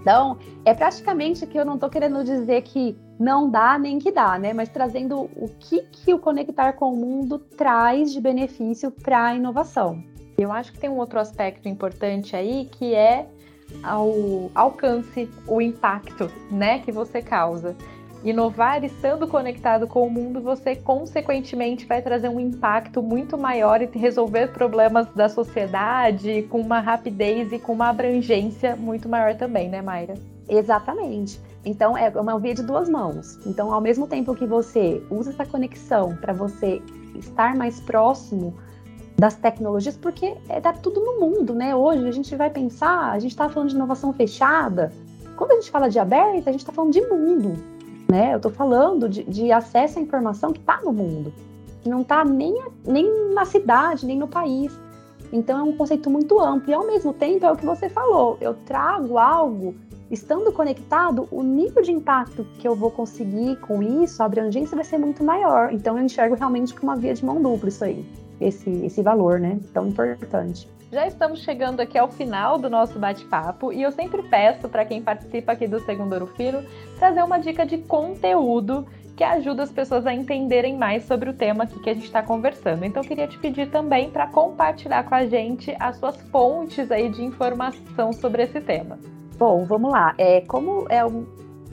Então, 0.00 0.38
é 0.64 0.74
praticamente 0.74 1.46
que 1.46 1.58
eu 1.58 1.64
não 1.64 1.74
estou 1.74 1.88
querendo 1.88 2.24
dizer 2.24 2.62
que 2.62 2.96
não 3.18 3.50
dá 3.50 3.78
nem 3.78 3.98
que 3.98 4.10
dá, 4.10 4.38
né? 4.38 4.52
Mas 4.52 4.68
trazendo 4.68 5.28
o 5.36 5.48
que, 5.58 5.82
que 5.82 6.14
o 6.14 6.18
conectar 6.18 6.72
com 6.72 6.92
o 6.92 6.96
mundo 6.96 7.38
traz 7.38 8.12
de 8.12 8.20
benefício 8.20 8.90
para 8.90 9.26
a 9.26 9.34
inovação. 9.34 10.02
Eu 10.36 10.52
acho 10.52 10.72
que 10.72 10.78
tem 10.78 10.88
um 10.88 10.96
outro 10.96 11.18
aspecto 11.18 11.68
importante 11.68 12.36
aí 12.36 12.68
que 12.70 12.94
é 12.94 13.26
o 13.84 14.50
alcance, 14.54 15.28
o 15.46 15.60
impacto, 15.60 16.30
né, 16.50 16.78
que 16.78 16.90
você 16.90 17.20
causa 17.20 17.76
inovar 18.24 18.84
estando 18.84 19.26
conectado 19.28 19.86
com 19.86 20.06
o 20.06 20.10
mundo, 20.10 20.40
você 20.40 20.74
consequentemente 20.74 21.86
vai 21.86 22.02
trazer 22.02 22.28
um 22.28 22.40
impacto 22.40 23.02
muito 23.02 23.38
maior 23.38 23.80
e 23.80 23.86
resolver 23.86 24.48
problemas 24.48 25.06
da 25.14 25.28
sociedade 25.28 26.42
com 26.50 26.60
uma 26.60 26.80
rapidez 26.80 27.52
e 27.52 27.58
com 27.58 27.72
uma 27.72 27.88
abrangência 27.88 28.74
muito 28.74 29.08
maior 29.08 29.36
também, 29.36 29.68
né, 29.68 29.80
Mayra? 29.80 30.14
Exatamente. 30.48 31.40
Então 31.64 31.96
é 31.96 32.08
uma 32.08 32.38
via 32.38 32.54
de 32.54 32.62
duas 32.62 32.88
mãos. 32.88 33.38
Então, 33.46 33.72
ao 33.72 33.80
mesmo 33.80 34.06
tempo 34.06 34.34
que 34.34 34.46
você 34.46 35.02
usa 35.10 35.30
essa 35.30 35.44
conexão 35.44 36.16
para 36.16 36.32
você 36.32 36.82
estar 37.14 37.54
mais 37.54 37.80
próximo 37.80 38.54
das 39.16 39.34
tecnologias, 39.34 39.96
porque 39.96 40.36
é 40.48 40.60
tá 40.60 40.72
tudo 40.72 41.00
no 41.00 41.20
mundo, 41.20 41.54
né? 41.54 41.74
Hoje 41.74 42.06
a 42.06 42.12
gente 42.12 42.34
vai 42.36 42.50
pensar, 42.50 43.10
a 43.10 43.18
gente 43.18 43.32
está 43.32 43.48
falando 43.48 43.68
de 43.68 43.74
inovação 43.74 44.12
fechada. 44.12 44.92
Quando 45.36 45.52
a 45.52 45.54
gente 45.56 45.70
fala 45.70 45.88
de 45.88 45.98
aberta, 45.98 46.50
a 46.50 46.52
gente 46.52 46.60
está 46.60 46.72
falando 46.72 46.92
de 46.92 47.00
mundo 47.02 47.77
né? 48.10 48.32
Eu 48.32 48.36
estou 48.36 48.50
falando 48.50 49.08
de, 49.08 49.22
de, 49.24 49.52
acesso 49.52 49.98
à 49.98 50.02
informação 50.02 50.52
que 50.52 50.60
está 50.60 50.80
no 50.82 50.92
mundo, 50.92 51.32
que 51.82 51.88
não 51.88 52.00
está 52.00 52.24
nem, 52.24 52.62
nem 52.84 53.34
na 53.34 53.44
cidade, 53.44 54.06
nem 54.06 54.18
no 54.18 54.26
país. 54.26 54.78
Então 55.30 55.58
é 55.58 55.62
um 55.62 55.76
conceito 55.76 56.08
muito 56.08 56.40
amplo 56.40 56.70
e 56.70 56.74
ao 56.74 56.86
mesmo 56.86 57.12
tempo 57.12 57.44
é 57.44 57.52
o 57.52 57.56
que 57.56 57.66
você 57.66 57.88
falou. 57.88 58.38
Eu 58.40 58.54
trago 58.54 59.18
algo, 59.18 59.74
estando 60.10 60.50
conectado, 60.50 61.28
o 61.30 61.42
nível 61.42 61.82
de 61.82 61.92
impacto 61.92 62.46
que 62.58 62.66
eu 62.66 62.74
vou 62.74 62.90
conseguir 62.90 63.56
com 63.56 63.82
isso, 63.82 64.22
a 64.22 64.26
abrangência 64.26 64.74
vai 64.74 64.84
ser 64.84 64.96
muito 64.96 65.22
maior. 65.22 65.70
Então 65.70 65.98
eu 65.98 66.04
enxergo 66.04 66.34
realmente 66.34 66.74
como 66.74 66.90
uma 66.90 66.98
via 66.98 67.12
de 67.12 67.22
mão 67.22 67.42
dupla 67.42 67.68
isso 67.68 67.84
aí, 67.84 68.06
esse, 68.40 68.70
esse 68.70 69.02
valor, 69.02 69.38
né? 69.38 69.60
Tão 69.74 69.88
importante. 69.88 70.66
Já 70.90 71.06
estamos 71.06 71.40
chegando 71.40 71.80
aqui 71.80 71.98
ao 71.98 72.08
final 72.08 72.58
do 72.58 72.70
nosso 72.70 72.98
bate-papo 72.98 73.70
e 73.70 73.82
eu 73.82 73.92
sempre 73.92 74.22
peço 74.22 74.70
para 74.70 74.86
quem 74.86 75.02
participa 75.02 75.52
aqui 75.52 75.66
do 75.66 75.78
Segundo 75.80 76.14
Ouro 76.14 76.26
Fino 76.28 76.64
trazer 76.98 77.22
uma 77.22 77.38
dica 77.38 77.66
de 77.66 77.76
conteúdo 77.76 78.86
que 79.14 79.22
ajuda 79.22 79.64
as 79.64 79.70
pessoas 79.70 80.06
a 80.06 80.14
entenderem 80.14 80.78
mais 80.78 81.04
sobre 81.04 81.28
o 81.28 81.34
tema 81.34 81.64
aqui 81.64 81.78
que 81.78 81.90
a 81.90 81.94
gente 81.94 82.06
está 82.06 82.22
conversando. 82.22 82.84
Então, 82.84 83.02
eu 83.02 83.06
queria 83.06 83.26
te 83.26 83.38
pedir 83.38 83.70
também 83.70 84.10
para 84.10 84.28
compartilhar 84.28 85.02
com 85.02 85.14
a 85.14 85.26
gente 85.26 85.76
as 85.78 85.96
suas 85.98 86.16
fontes 86.30 86.90
aí 86.90 87.10
de 87.10 87.22
informação 87.22 88.10
sobre 88.14 88.44
esse 88.44 88.60
tema. 88.60 88.98
Bom, 89.36 89.66
vamos 89.66 89.90
lá. 89.90 90.14
É, 90.16 90.40
como 90.42 90.86
é 90.88 91.04
um, 91.04 91.26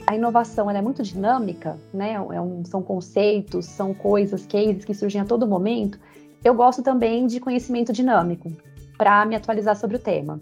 a 0.06 0.14
inovação 0.14 0.70
é 0.70 0.82
muito 0.82 1.02
dinâmica, 1.02 1.78
né? 1.94 2.14
É 2.14 2.40
um, 2.40 2.62
são 2.66 2.82
conceitos, 2.82 3.64
são 3.64 3.94
coisas, 3.94 4.44
cases 4.44 4.84
que 4.84 4.92
surgem 4.92 5.22
a 5.22 5.24
todo 5.24 5.46
momento. 5.46 5.98
Eu 6.44 6.52
gosto 6.52 6.82
também 6.82 7.26
de 7.26 7.40
conhecimento 7.40 7.94
dinâmico 7.94 8.52
para 8.96 9.24
me 9.24 9.36
atualizar 9.36 9.76
sobre 9.76 9.96
o 9.96 9.98
tema. 9.98 10.40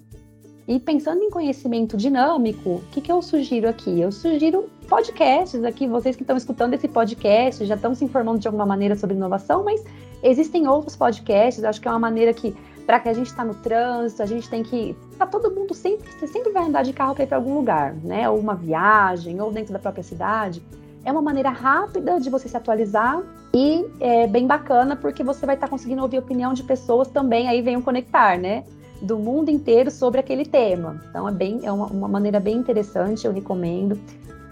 E 0.66 0.80
pensando 0.80 1.22
em 1.22 1.30
conhecimento 1.30 1.96
dinâmico, 1.96 2.76
o 2.76 2.82
que, 2.90 3.00
que 3.00 3.12
eu 3.12 3.20
sugiro 3.20 3.68
aqui? 3.68 4.00
Eu 4.00 4.10
sugiro 4.10 4.70
podcasts 4.88 5.62
aqui, 5.62 5.86
vocês 5.86 6.16
que 6.16 6.22
estão 6.22 6.36
escutando 6.36 6.72
esse 6.72 6.88
podcast 6.88 7.64
já 7.66 7.74
estão 7.74 7.94
se 7.94 8.04
informando 8.04 8.38
de 8.38 8.48
alguma 8.48 8.64
maneira 8.64 8.96
sobre 8.96 9.14
inovação, 9.14 9.62
mas 9.62 9.84
existem 10.22 10.66
outros 10.66 10.96
podcasts, 10.96 11.62
acho 11.64 11.80
que 11.80 11.86
é 11.86 11.90
uma 11.90 12.00
maneira 12.00 12.32
que, 12.32 12.56
para 12.86 12.98
que 12.98 13.10
a 13.10 13.12
gente 13.12 13.26
está 13.26 13.44
no 13.44 13.54
trânsito, 13.54 14.22
a 14.22 14.26
gente 14.26 14.48
tem 14.48 14.62
que. 14.62 14.96
Tá 15.18 15.26
todo 15.26 15.50
mundo 15.50 15.74
sempre, 15.74 16.10
você 16.10 16.26
sempre 16.26 16.50
vai 16.50 16.64
andar 16.66 16.82
de 16.82 16.94
carro 16.94 17.14
para 17.14 17.24
ir 17.24 17.26
para 17.26 17.36
algum 17.36 17.54
lugar, 17.54 17.94
né? 18.02 18.28
Ou 18.30 18.38
uma 18.38 18.54
viagem, 18.54 19.40
ou 19.42 19.52
dentro 19.52 19.72
da 19.72 19.78
própria 19.78 20.02
cidade. 20.02 20.62
É 21.04 21.12
uma 21.12 21.20
maneira 21.20 21.50
rápida 21.50 22.18
de 22.18 22.30
você 22.30 22.48
se 22.48 22.56
atualizar 22.56 23.22
e 23.54 23.86
é 24.00 24.26
bem 24.26 24.48
bacana 24.48 24.96
porque 24.96 25.22
você 25.22 25.46
vai 25.46 25.54
estar 25.54 25.68
tá 25.68 25.70
conseguindo 25.70 26.02
ouvir 26.02 26.16
a 26.16 26.20
opinião 26.20 26.52
de 26.52 26.64
pessoas 26.64 27.06
também, 27.06 27.46
aí 27.46 27.76
o 27.76 27.82
conectar, 27.82 28.36
né? 28.36 28.64
Do 29.00 29.16
mundo 29.16 29.48
inteiro 29.48 29.92
sobre 29.92 30.18
aquele 30.18 30.44
tema. 30.44 31.00
Então 31.08 31.28
é 31.28 31.32
bem, 31.32 31.60
é 31.62 31.70
uma, 31.70 31.86
uma 31.86 32.08
maneira 32.08 32.40
bem 32.40 32.56
interessante, 32.56 33.24
eu 33.24 33.32
recomendo. 33.32 33.96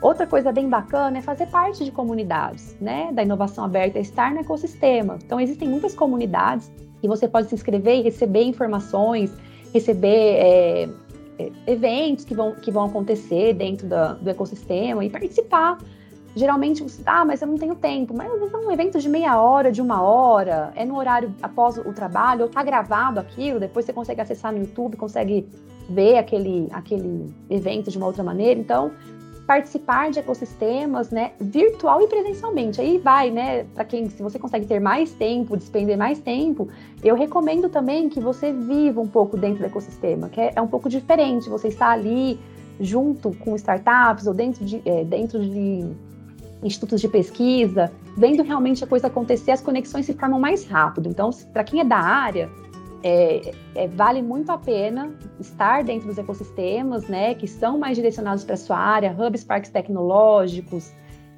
Outra 0.00 0.24
coisa 0.24 0.52
bem 0.52 0.68
bacana 0.68 1.18
é 1.18 1.20
fazer 1.20 1.46
parte 1.46 1.84
de 1.84 1.90
comunidades, 1.90 2.76
né? 2.80 3.10
Da 3.12 3.24
inovação 3.24 3.64
aberta, 3.64 3.98
estar 3.98 4.32
no 4.32 4.38
ecossistema. 4.38 5.18
Então 5.24 5.40
existem 5.40 5.68
muitas 5.68 5.94
comunidades 5.94 6.70
e 7.02 7.08
você 7.08 7.26
pode 7.26 7.48
se 7.48 7.56
inscrever 7.56 7.98
e 7.98 8.02
receber 8.02 8.44
informações, 8.44 9.32
receber 9.74 10.06
é, 10.06 10.88
é 11.40 11.50
eventos 11.66 12.24
que 12.24 12.34
vão, 12.36 12.54
que 12.54 12.70
vão 12.70 12.84
acontecer 12.84 13.52
dentro 13.54 13.88
da, 13.88 14.12
do 14.12 14.30
ecossistema 14.30 15.04
e 15.04 15.10
participar 15.10 15.78
geralmente 16.34 16.82
você, 16.82 17.02
ah, 17.06 17.24
mas 17.24 17.42
eu 17.42 17.48
não 17.48 17.58
tenho 17.58 17.74
tempo. 17.74 18.14
Mas 18.14 18.32
às 18.32 18.38
vezes 18.38 18.54
é 18.54 18.56
um 18.56 18.70
evento 18.70 18.98
de 18.98 19.08
meia 19.08 19.40
hora, 19.40 19.70
de 19.70 19.80
uma 19.80 20.02
hora, 20.02 20.72
é 20.74 20.84
no 20.84 20.96
horário 20.96 21.34
após 21.42 21.78
o 21.78 21.92
trabalho, 21.92 22.42
ou 22.42 22.48
tá 22.48 22.62
gravado 22.62 23.20
aquilo, 23.20 23.60
depois 23.60 23.84
você 23.84 23.92
consegue 23.92 24.20
acessar 24.20 24.52
no 24.52 24.58
YouTube, 24.58 24.96
consegue 24.96 25.48
ver 25.88 26.16
aquele, 26.16 26.68
aquele 26.72 27.32
evento 27.50 27.90
de 27.90 27.98
uma 27.98 28.06
outra 28.06 28.22
maneira. 28.22 28.58
Então, 28.58 28.92
participar 29.46 30.10
de 30.10 30.20
ecossistemas, 30.20 31.10
né, 31.10 31.32
virtual 31.40 32.00
e 32.00 32.06
presencialmente. 32.06 32.80
Aí 32.80 32.98
vai, 32.98 33.30
né, 33.30 33.64
para 33.74 33.84
quem, 33.84 34.08
se 34.08 34.22
você 34.22 34.38
consegue 34.38 34.66
ter 34.66 34.80
mais 34.80 35.12
tempo, 35.12 35.56
despender 35.56 35.98
mais 35.98 36.18
tempo, 36.18 36.68
eu 37.02 37.14
recomendo 37.14 37.68
também 37.68 38.08
que 38.08 38.20
você 38.20 38.52
viva 38.52 39.00
um 39.00 39.08
pouco 39.08 39.36
dentro 39.36 39.58
do 39.58 39.66
ecossistema, 39.66 40.28
que 40.28 40.40
é, 40.40 40.52
é 40.54 40.62
um 40.62 40.68
pouco 40.68 40.88
diferente. 40.88 41.48
Você 41.48 41.68
está 41.68 41.90
ali 41.90 42.38
junto 42.80 43.32
com 43.38 43.54
startups 43.56 44.26
ou 44.26 44.32
dentro 44.32 44.64
de, 44.64 44.80
é, 44.84 45.04
dentro 45.04 45.40
de 45.40 45.90
institutos 46.62 47.00
de 47.00 47.08
pesquisa, 47.08 47.92
vendo 48.16 48.42
realmente 48.42 48.84
a 48.84 48.86
coisa 48.86 49.08
acontecer, 49.08 49.50
as 49.50 49.60
conexões 49.60 50.06
se 50.06 50.14
formam 50.14 50.38
mais 50.38 50.64
rápido. 50.64 51.08
Então, 51.08 51.30
para 51.52 51.64
quem 51.64 51.80
é 51.80 51.84
da 51.84 51.98
área, 51.98 52.48
é, 53.02 53.52
é, 53.74 53.88
vale 53.88 54.22
muito 54.22 54.50
a 54.50 54.58
pena 54.58 55.12
estar 55.40 55.82
dentro 55.82 56.06
dos 56.06 56.18
ecossistemas, 56.18 57.08
né, 57.08 57.34
que 57.34 57.48
são 57.48 57.78
mais 57.78 57.96
direcionados 57.96 58.44
para 58.44 58.54
a 58.54 58.58
sua 58.58 58.78
área, 58.78 59.14
hubs, 59.18 59.42
parques 59.42 59.70
tecnológicos, 59.70 60.92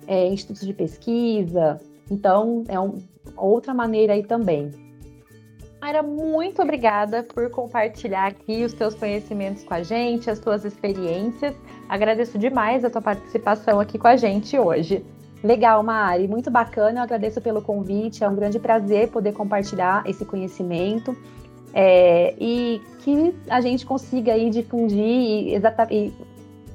é, 0.06 0.28
institutos 0.28 0.66
de 0.66 0.74
pesquisa. 0.74 1.80
Então, 2.10 2.64
é 2.68 2.78
um, 2.78 2.98
outra 3.37 3.72
maneira 3.72 4.12
aí 4.12 4.22
também. 4.22 4.70
Mayra, 5.80 6.02
muito 6.02 6.62
obrigada 6.62 7.22
por 7.22 7.50
compartilhar 7.50 8.28
aqui 8.28 8.64
os 8.64 8.72
teus 8.72 8.94
conhecimentos 8.94 9.64
com 9.64 9.74
a 9.74 9.82
gente, 9.82 10.30
as 10.30 10.38
tuas 10.38 10.64
experiências. 10.64 11.54
Agradeço 11.90 12.38
demais 12.38 12.87
a 12.87 12.90
tua 12.90 13.02
participação 13.02 13.78
aqui 13.78 13.98
com 13.98 14.08
a 14.08 14.16
gente 14.16 14.58
hoje. 14.58 15.04
Legal, 15.44 15.83
Mari, 15.83 16.26
muito 16.26 16.50
bacana. 16.50 17.00
Eu 17.00 17.04
agradeço 17.04 17.38
pelo 17.38 17.61
convite. 17.61 18.24
É 18.24 18.28
um 18.28 18.35
grande 18.35 18.59
prazer 18.59 19.11
poder 19.11 19.35
compartilhar 19.35 20.02
esse 20.07 20.24
conhecimento 20.24 21.14
é, 21.74 22.35
e 22.40 22.80
que 23.00 23.35
a 23.50 23.61
gente 23.61 23.85
consiga 23.85 24.33
aí 24.33 24.48
difundir 24.48 24.98
e, 24.98 25.54
e 25.90 26.12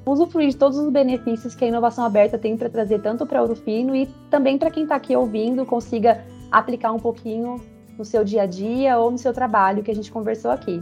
usufruir 0.06 0.50
de 0.50 0.56
todos 0.56 0.78
os 0.78 0.88
benefícios 0.88 1.52
que 1.56 1.64
a 1.64 1.68
inovação 1.68 2.04
aberta 2.04 2.38
tem 2.38 2.56
para 2.56 2.68
trazer 2.68 3.00
tanto 3.00 3.26
para 3.26 3.42
o 3.42 3.56
Fino 3.56 3.94
e 3.96 4.06
também 4.30 4.56
para 4.56 4.70
quem 4.70 4.84
está 4.84 4.94
aqui 4.94 5.16
ouvindo 5.16 5.66
consiga 5.66 6.24
aplicar 6.48 6.92
um 6.92 6.98
pouquinho 6.98 7.60
no 7.98 8.04
seu 8.04 8.22
dia 8.22 8.42
a 8.42 8.46
dia 8.46 8.98
ou 8.98 9.10
no 9.10 9.18
seu 9.18 9.32
trabalho 9.32 9.82
que 9.82 9.90
a 9.90 9.94
gente 9.94 10.12
conversou 10.12 10.52
aqui. 10.52 10.80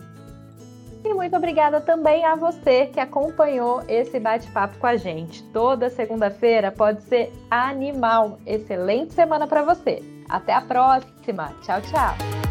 E 1.05 1.15
muito 1.15 1.37
obrigada 1.37 1.81
também 1.81 2.25
a 2.25 2.35
você 2.35 2.87
que 2.87 3.01
acompanhou 3.01 3.83
esse 3.89 4.19
bate-papo 4.19 4.79
com 4.79 4.87
a 4.87 4.97
gente. 4.97 5.43
Toda 5.53 5.89
segunda-feira 5.89 6.73
pode 6.73 7.03
ser 7.05 7.33
animal. 7.51 8.39
Excelente 8.47 9.15
semana 9.15 9.47
para 9.47 9.63
você. 9.63 10.03
Até 10.29 10.53
a 10.53 10.61
próxima. 10.61 11.55
Tchau, 11.63 11.81
tchau. 11.83 12.48